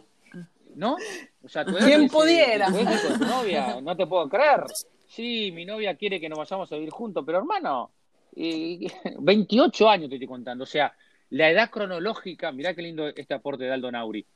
[0.77, 0.97] ¿no?
[1.43, 2.67] O sea, tu edad ¿Quién pudiera?
[2.67, 3.81] "¿Te puedes ir con tu novia?
[3.81, 4.65] No te puedo creer.
[5.07, 7.91] Sí, mi novia quiere que nos vayamos a vivir juntos, pero hermano,
[8.37, 8.81] eh,
[9.19, 10.65] 28 años te estoy contando.
[10.65, 10.93] O sea,
[11.31, 14.27] la edad cronológica, mirá qué lindo este aporte de Aldo Nauri.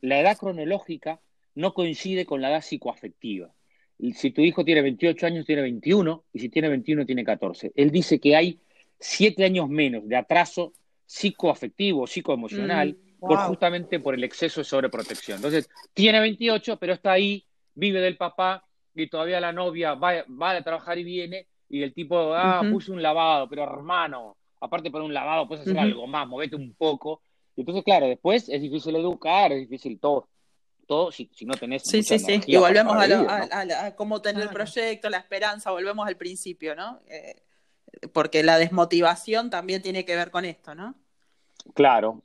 [0.00, 1.20] La edad cronológica
[1.54, 3.52] no coincide con la edad psicoafectiva.
[4.14, 7.72] Si tu hijo tiene 28 años, tiene 21, y si tiene 21, tiene 14.
[7.74, 8.60] Él dice que hay
[9.00, 10.72] 7 años menos de atraso
[11.04, 15.36] psicoafectivo, psicoemocional, Mm, por justamente por el exceso de sobreprotección.
[15.36, 20.50] Entonces, tiene 28, pero está ahí, vive del papá, y todavía la novia va, va
[20.50, 25.02] a trabajar y viene, y el tipo, ah, puse un lavado, pero hermano, aparte por
[25.02, 27.22] un lavado, puedes hacer algo más, movete un poco.
[27.58, 30.28] Entonces, claro, después es difícil educar, es difícil todo,
[30.86, 32.40] todo si, si no tenés Sí, mucha sí, sí.
[32.46, 33.46] Y volvemos a, lo- vivir, a- ¿no?
[33.50, 37.00] a la- a cómo tener el proyecto, la esperanza, volvemos al principio, ¿no?
[37.08, 37.42] Eh,
[38.12, 40.94] porque la desmotivación también tiene que ver con esto, ¿no?
[41.74, 42.22] Claro.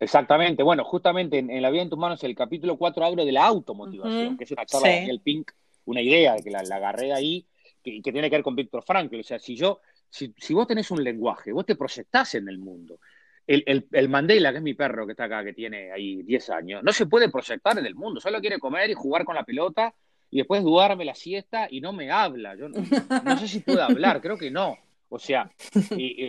[0.00, 0.62] Exactamente.
[0.62, 3.46] Bueno, justamente en, en La vida en tus manos, el capítulo 4 hablo de la
[3.46, 4.36] automotivación, Ujú.
[4.36, 4.94] que es una charla de.
[4.96, 5.50] Daniel Pink,
[5.86, 7.46] una idea que la, la agarré ahí,
[7.82, 9.18] que, que tiene que ver con Víctor Frankl.
[9.18, 12.58] O sea, si yo, si, si vos tenés un lenguaje, vos te proyectás en el
[12.58, 13.00] mundo.
[13.48, 16.50] El, el, el Mandela, que es mi perro que está acá, que tiene ahí 10
[16.50, 19.42] años, no se puede proyectar en el mundo, solo quiere comer y jugar con la
[19.42, 19.92] pelota
[20.30, 22.54] y después dudarme la siesta y no me habla.
[22.54, 22.78] Yo no,
[23.24, 24.76] no sé si puede hablar, creo que no.
[25.08, 25.50] O sea,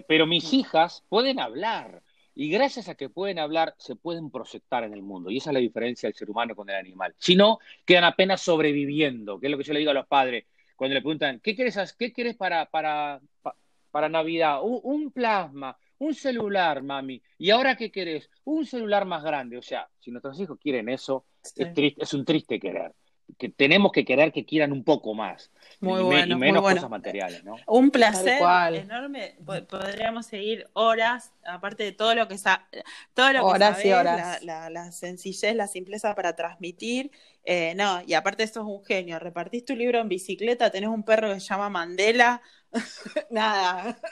[0.08, 2.02] pero mis hijas pueden hablar.
[2.34, 5.30] Y gracias a que pueden hablar, se pueden proyectar en el mundo.
[5.30, 7.14] Y esa es la diferencia del ser humano con el animal.
[7.18, 10.46] Si no, quedan apenas sobreviviendo, que es lo que yo le digo a los padres
[10.78, 13.56] cuando le preguntan, ¿qué quieres, qué quieres para, para, pa-
[13.92, 14.60] para Navidad?
[14.64, 17.22] Un plasma, un celular, mami.
[17.38, 18.30] ¿Y ahora qué querés?
[18.46, 19.58] Un celular más grande.
[19.58, 21.64] O sea, si nuestros hijos quieren eso, Sí.
[21.64, 22.94] es, triste, es un triste querer.
[23.38, 25.52] Que tenemos que querer que quieran un poco más.
[25.82, 26.78] Muy y, me- bueno, y muy menos bueno.
[26.78, 27.58] cosas materiales, ¿no?
[27.68, 28.42] Un placer
[28.74, 29.36] enorme.
[29.46, 32.68] Po- Podríamos seguir horas, aparte de todo lo que sa-
[33.14, 34.44] todo lo que Horas y sabés, horas.
[34.44, 37.12] La, la- la sencillez, la simpleza para transmitir.
[37.44, 39.20] Eh, no, y aparte sos un genio.
[39.20, 42.42] Repartís tu libro en bicicleta, tenés un perro que se llama Mandela.
[43.30, 43.96] Nada.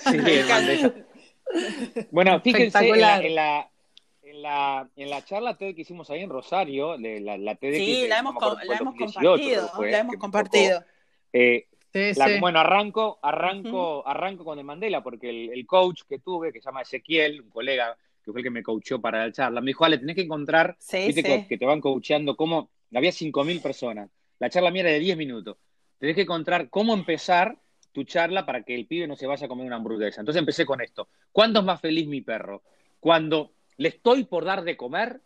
[0.00, 0.07] Sí, Me el Mandela.
[0.07, 0.07] encanta.
[2.10, 3.70] Bueno, fíjense en la, en la,
[4.22, 7.74] en la, en la charla TED que hicimos ahí en Rosario, de la, la TED
[7.78, 9.68] Sí, que la hemos, me acuerdo, com- fue la hemos 2018 compartido.
[9.74, 10.84] fue, la hemos.
[11.32, 12.38] Eh, Sí, la- sí.
[12.38, 16.66] bueno, arranco, arranco, arranco con el Mandela, porque el, el coach que tuve, que se
[16.66, 19.86] llama Ezequiel, un colega que fue el que me coachó para la charla, me dijo,
[19.86, 21.26] Ale, tenés que encontrar, Sí, viste sí.
[21.28, 25.16] que, que te van coacheando, cómo, había 5.000 personas, la charla mía era de 10
[25.16, 25.56] minutos,
[25.96, 27.56] tenés que encontrar cómo empezar
[27.98, 30.20] tu charla para que el pibe no se vaya a comer una hamburguesa.
[30.20, 32.62] Entonces empecé con esto, ¿cuándo es más feliz mi perro?
[33.00, 35.20] Cuando le estoy por dar de comer,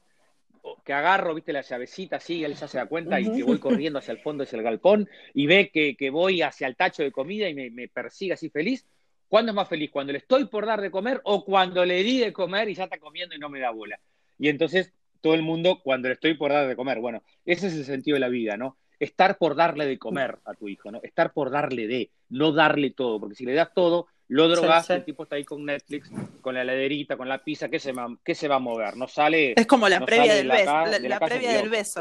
[0.83, 3.99] que agarro, viste, la llavecita así, él ya se da cuenta y que voy corriendo
[3.99, 7.13] hacia el fondo, hacia el galpón, y ve que, que voy hacia el tacho de
[7.13, 8.87] comida y me, me persigue así feliz.
[9.29, 9.91] ¿Cuándo es más feliz?
[9.91, 12.85] ¿Cuando le estoy por dar de comer o cuando le di de comer y ya
[12.85, 14.01] está comiendo y no me da bola?
[14.39, 17.75] Y entonces todo el mundo, cuando le estoy por dar de comer, bueno, ese es
[17.75, 18.79] el sentido de la vida, ¿no?
[19.03, 21.01] Estar por darle de comer a tu hijo, ¿no?
[21.03, 24.93] Estar por darle de, no darle todo, porque si le das todo, lo drogas, Sí,
[24.93, 24.99] sí.
[24.99, 26.09] el tipo está ahí con Netflix,
[26.41, 28.97] con la heladerita, con la pizza, ¿qué se, va- qué se va a mover?
[28.97, 29.55] No sale...
[29.57, 30.73] Es como la no previa del de la beso.
[30.73, 32.01] La, de la la casa previa de del beso.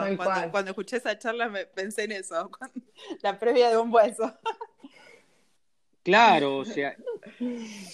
[0.52, 2.52] Cuando, escuché esa charla me pensé en eso.
[3.24, 4.32] La previa de un beso.
[6.04, 6.96] Claro, o sea,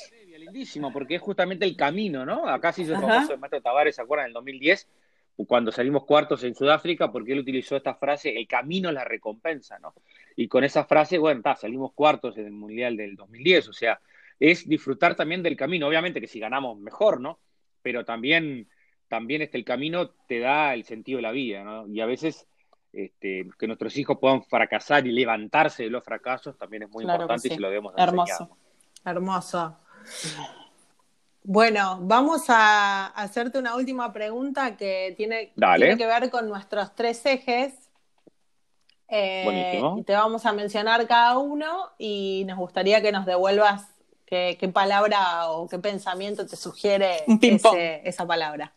[0.10, 2.48] previa, lindísimo, porque es justamente el camino, ¿no?
[2.48, 3.02] Acá se hizo Ajá.
[3.08, 4.26] famoso el maestro Tavares, ¿se acuerdan?
[4.26, 4.88] En el 2010,
[5.46, 9.78] cuando salimos cuartos en Sudáfrica, porque él utilizó esta frase, el camino es la recompensa,
[9.80, 9.94] ¿no?
[10.36, 14.00] Y con esa frase, bueno, ta, salimos cuartos en el Mundial del 2010, o sea,
[14.40, 17.40] es disfrutar también del camino, obviamente que si ganamos mejor, ¿no?
[17.82, 18.68] Pero también,
[19.08, 21.88] también este, el camino te da el sentido de la vida, ¿no?
[21.88, 22.48] Y a veces
[22.94, 27.24] este, que nuestros hijos puedan fracasar y levantarse de los fracasos también es muy Claro
[27.24, 27.54] importante sí.
[27.54, 28.32] y se lo debemos Hermoso.
[29.04, 29.16] enseñar.
[29.16, 29.78] Hermoso.
[31.58, 35.54] Bueno, vamos a hacerte una última pregunta que tiene,
[35.96, 37.74] que ver con nuestros tres ejes.
[39.08, 39.96] Eh, Buenísimo.
[39.98, 43.86] y te vamos a mencionar cada uno y nos gustaría que nos devuelvas
[44.26, 47.24] qué, qué palabra o qué pensamiento te sugiere
[47.72, 48.74] ese- esa palabra.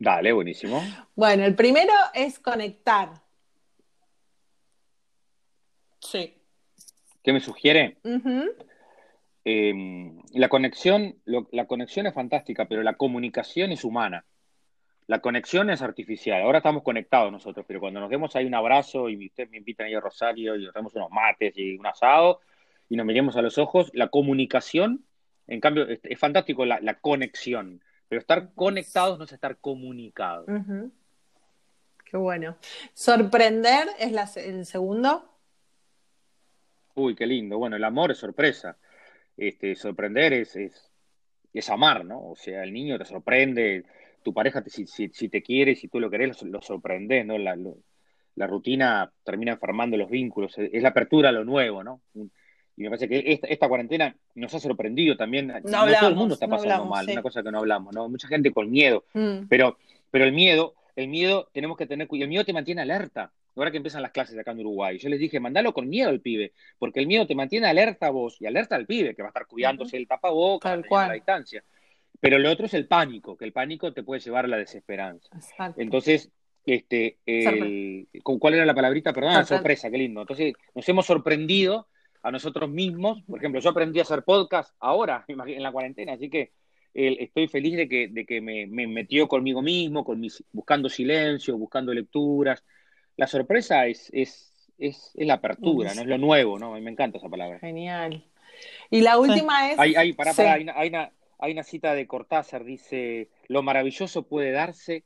[0.00, 0.82] Dale, buenísimo.
[1.14, 3.22] Bueno, el primero es conectar.
[6.00, 6.36] Sí.
[7.22, 7.98] ¿Qué me sugiere?
[9.48, 9.72] Eh,
[10.34, 14.24] la conexión, lo- la conexión es fantástica, pero la comunicación es humana.
[15.06, 16.42] La conexión es artificial.
[16.42, 19.86] Ahora estamos conectados nosotros, pero cuando nos demos ahí un abrazo y ustedes me invitan
[19.86, 22.40] ahí a Rosario y nos damos unos mates y un asado
[22.88, 25.04] y nos miremos a los ojos, la comunicación,
[25.46, 30.48] en cambio, es, es fantástico la, la, conexión, pero estar conectados no es estar comunicados.
[30.48, 30.90] Uh -huh.
[32.04, 32.56] Qué bueno.
[32.94, 35.24] Sorprender es la, el segundo.
[36.96, 37.58] Uy, qué lindo.
[37.58, 38.76] Bueno, el amor es sorpresa.
[39.36, 40.90] Este, sorprender es, es,
[41.52, 42.30] es amar, ¿no?
[42.30, 43.84] O sea, el niño te sorprende,
[44.22, 47.24] tu pareja, te, si, si, si, te quiere, si tú lo querés, lo, lo sorprendes,
[47.26, 47.36] ¿no?
[47.38, 47.76] La, lo,
[48.34, 52.00] la, rutina termina enfermando los vínculos, es la apertura a lo nuevo, ¿no?
[52.14, 55.46] Y me parece que esta, esta cuarentena nos ha sorprendido también.
[55.46, 57.12] No, no hablamos, todo el mundo está pasando no hablamos, mal, sí.
[57.12, 58.08] una cosa que no hablamos, ¿no?
[58.08, 59.46] Mucha gente con miedo, Mm.
[59.48, 59.78] pero,
[60.10, 63.32] pero el miedo, el miedo tenemos que tener cuidado, el miedo te mantiene alerta.
[63.56, 66.20] Ahora que empiezan las clases acá en Uruguay, yo les dije, mandalo con miedo al
[66.20, 69.28] pibe, porque el miedo te mantiene alerta a vos y alerta al pibe, que va
[69.28, 71.08] a estar cuidándose el tapabocas, Tal cual.
[71.08, 71.64] la distancia.
[72.20, 75.28] Pero lo otro es el pánico, que el pánico te puede llevar a la desesperanza.
[75.34, 75.80] Exacto.
[75.80, 76.30] Entonces,
[76.66, 79.12] este, el- ¿con ¿cuál era la palabrita?
[79.12, 80.20] Perdón, Sorpre- sorpresa, qué lindo.
[80.22, 81.88] Entonces, nos hemos sorprendido
[82.22, 83.22] a nosotros mismos.
[83.22, 86.52] Por ejemplo, yo aprendí a hacer podcast ahora, en la cuarentena, así que
[86.94, 90.88] eh, estoy feliz de que, de que me, me metió conmigo mismo, con mis, buscando
[90.88, 92.64] silencio, buscando lecturas.
[93.16, 96.02] La sorpresa es, es, es, es la apertura, ¿no?
[96.02, 96.72] Es lo nuevo, ¿no?
[96.72, 97.58] A mí me encanta esa palabra.
[97.58, 98.24] Genial.
[98.90, 99.78] Y la última es.
[99.78, 100.36] Hay, hay, pará, Sí.
[100.38, 105.04] pará, hay, una, hay, una, hay una cita de Cortázar, dice, lo maravilloso puede darse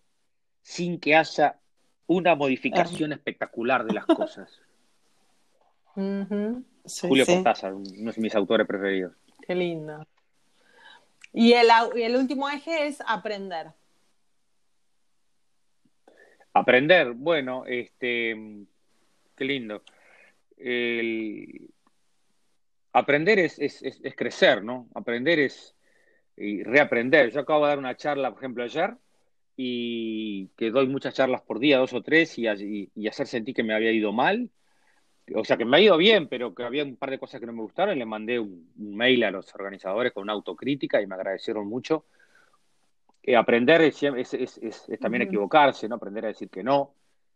[0.63, 1.59] sin que haya
[2.07, 4.61] una modificación espectacular de las cosas.
[5.95, 7.35] Sí, Julio sí.
[7.35, 9.13] Cortázar, uno de mis autores preferidos.
[9.47, 10.07] Qué lindo.
[11.33, 13.69] Y el, au- y el último eje es aprender.
[16.53, 18.37] Aprender, bueno, este,
[19.37, 19.83] qué lindo.
[20.57, 21.71] El-
[22.93, 23.83] aprender es, es,
[24.17, 24.89] crecer, ¿no?
[24.95, 25.75] Aprender es
[26.37, 27.31] y reaprender.
[27.31, 28.97] Yo acabo de dar una charla, por ejemplo, ayer,
[29.57, 33.55] y que doy muchas charlas por día, dos o tres, y, y, y ayer sentí
[33.55, 34.51] que me había ido mal.
[35.35, 37.47] O sea, que me ha ido bien, pero que había un par de cosas que
[37.47, 37.97] no me gustaron.
[37.97, 41.69] y Le mandé un, un mail a los organizadores con una autocrítica y me agradecieron
[41.69, 42.07] mucho.
[43.23, 44.59] Eh, aprender es, es, es,
[44.89, 45.97] es también equivocarse, ¿no?
[45.97, 46.95] Aprender a decir que no,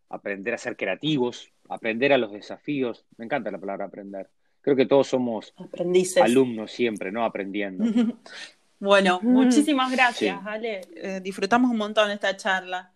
[0.09, 3.05] aprender a ser creativos, aprender a los desafíos.
[3.17, 4.29] Me encanta la palabra aprender.
[4.63, 6.23] Creo que todos somos Aprendices.
[6.23, 7.25] alumnos siempre, ¿no?
[7.25, 7.85] Aprendiendo.
[8.81, 10.47] Bueno, muchísimas gracias, Sí.
[10.49, 10.81] Ale.
[10.97, 12.93] Eh, disfrutamos un montón esta charla.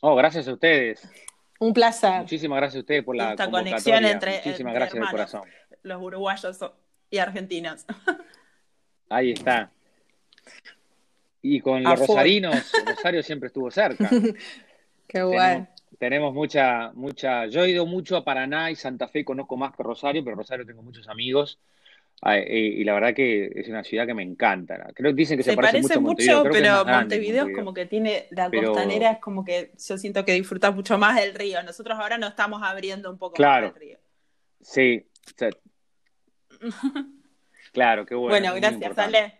[0.00, 1.06] Oh, gracias a ustedes.
[1.58, 2.20] Un placer.
[2.20, 5.42] Muchísimas gracias a ustedes por la Esta conexión entre- Muchísimas entre gracias de corazón.
[5.82, 6.58] Los uruguayos
[7.10, 7.84] y argentinos.
[9.10, 9.70] Ahí está.
[11.56, 14.08] Y con los rosarinos, Rosario siempre estuvo cerca.
[15.08, 15.38] Qué bueno.
[15.40, 15.68] Tenemos,
[15.98, 17.46] tenemos mucha, mucha.
[17.46, 20.66] Yo he ido mucho a Paraná y Santa Fe, conozco más que Rosario, pero Rosario
[20.66, 21.58] tengo muchos amigos.
[22.20, 24.76] ah, eh, y la verdad que es una ciudad que me encanta.
[24.94, 27.86] Creo que dicen que se, Se parece, parece mucho creo pero Montevideo es como que
[27.86, 31.62] tiene, la Pero- costanera es como que yo siento que disfrutas mucho más del río.
[31.62, 33.66] Nosotros ahora nos estamos abriendo un poco Claro.
[33.68, 33.98] más del río.
[34.60, 35.06] Sí.
[35.26, 35.50] o sea,
[37.72, 38.30] claro, qué bueno.
[38.50, 38.98] Bueno, gracias.
[38.98, 39.37] Ale.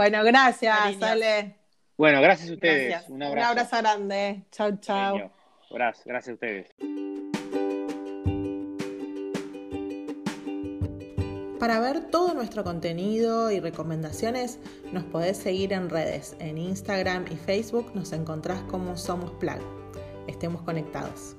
[0.00, 1.02] Bueno, gracias.
[1.02, 1.56] Ale.
[1.98, 2.88] Bueno, gracias a ustedes.
[2.88, 3.10] Gracias.
[3.10, 3.50] Un Un abrazo.
[3.50, 4.42] abrazo grande.
[4.50, 5.30] Chau, chau.
[5.68, 6.68] Gracias, gracias a ustedes.
[11.58, 14.58] Para ver todo nuestro contenido y recomendaciones,
[14.90, 16.34] nos podés seguir en redes.
[16.38, 19.60] En Instagram y Facebook nos encontrás como Somos Plug.
[20.26, 21.36] Estemos conectados.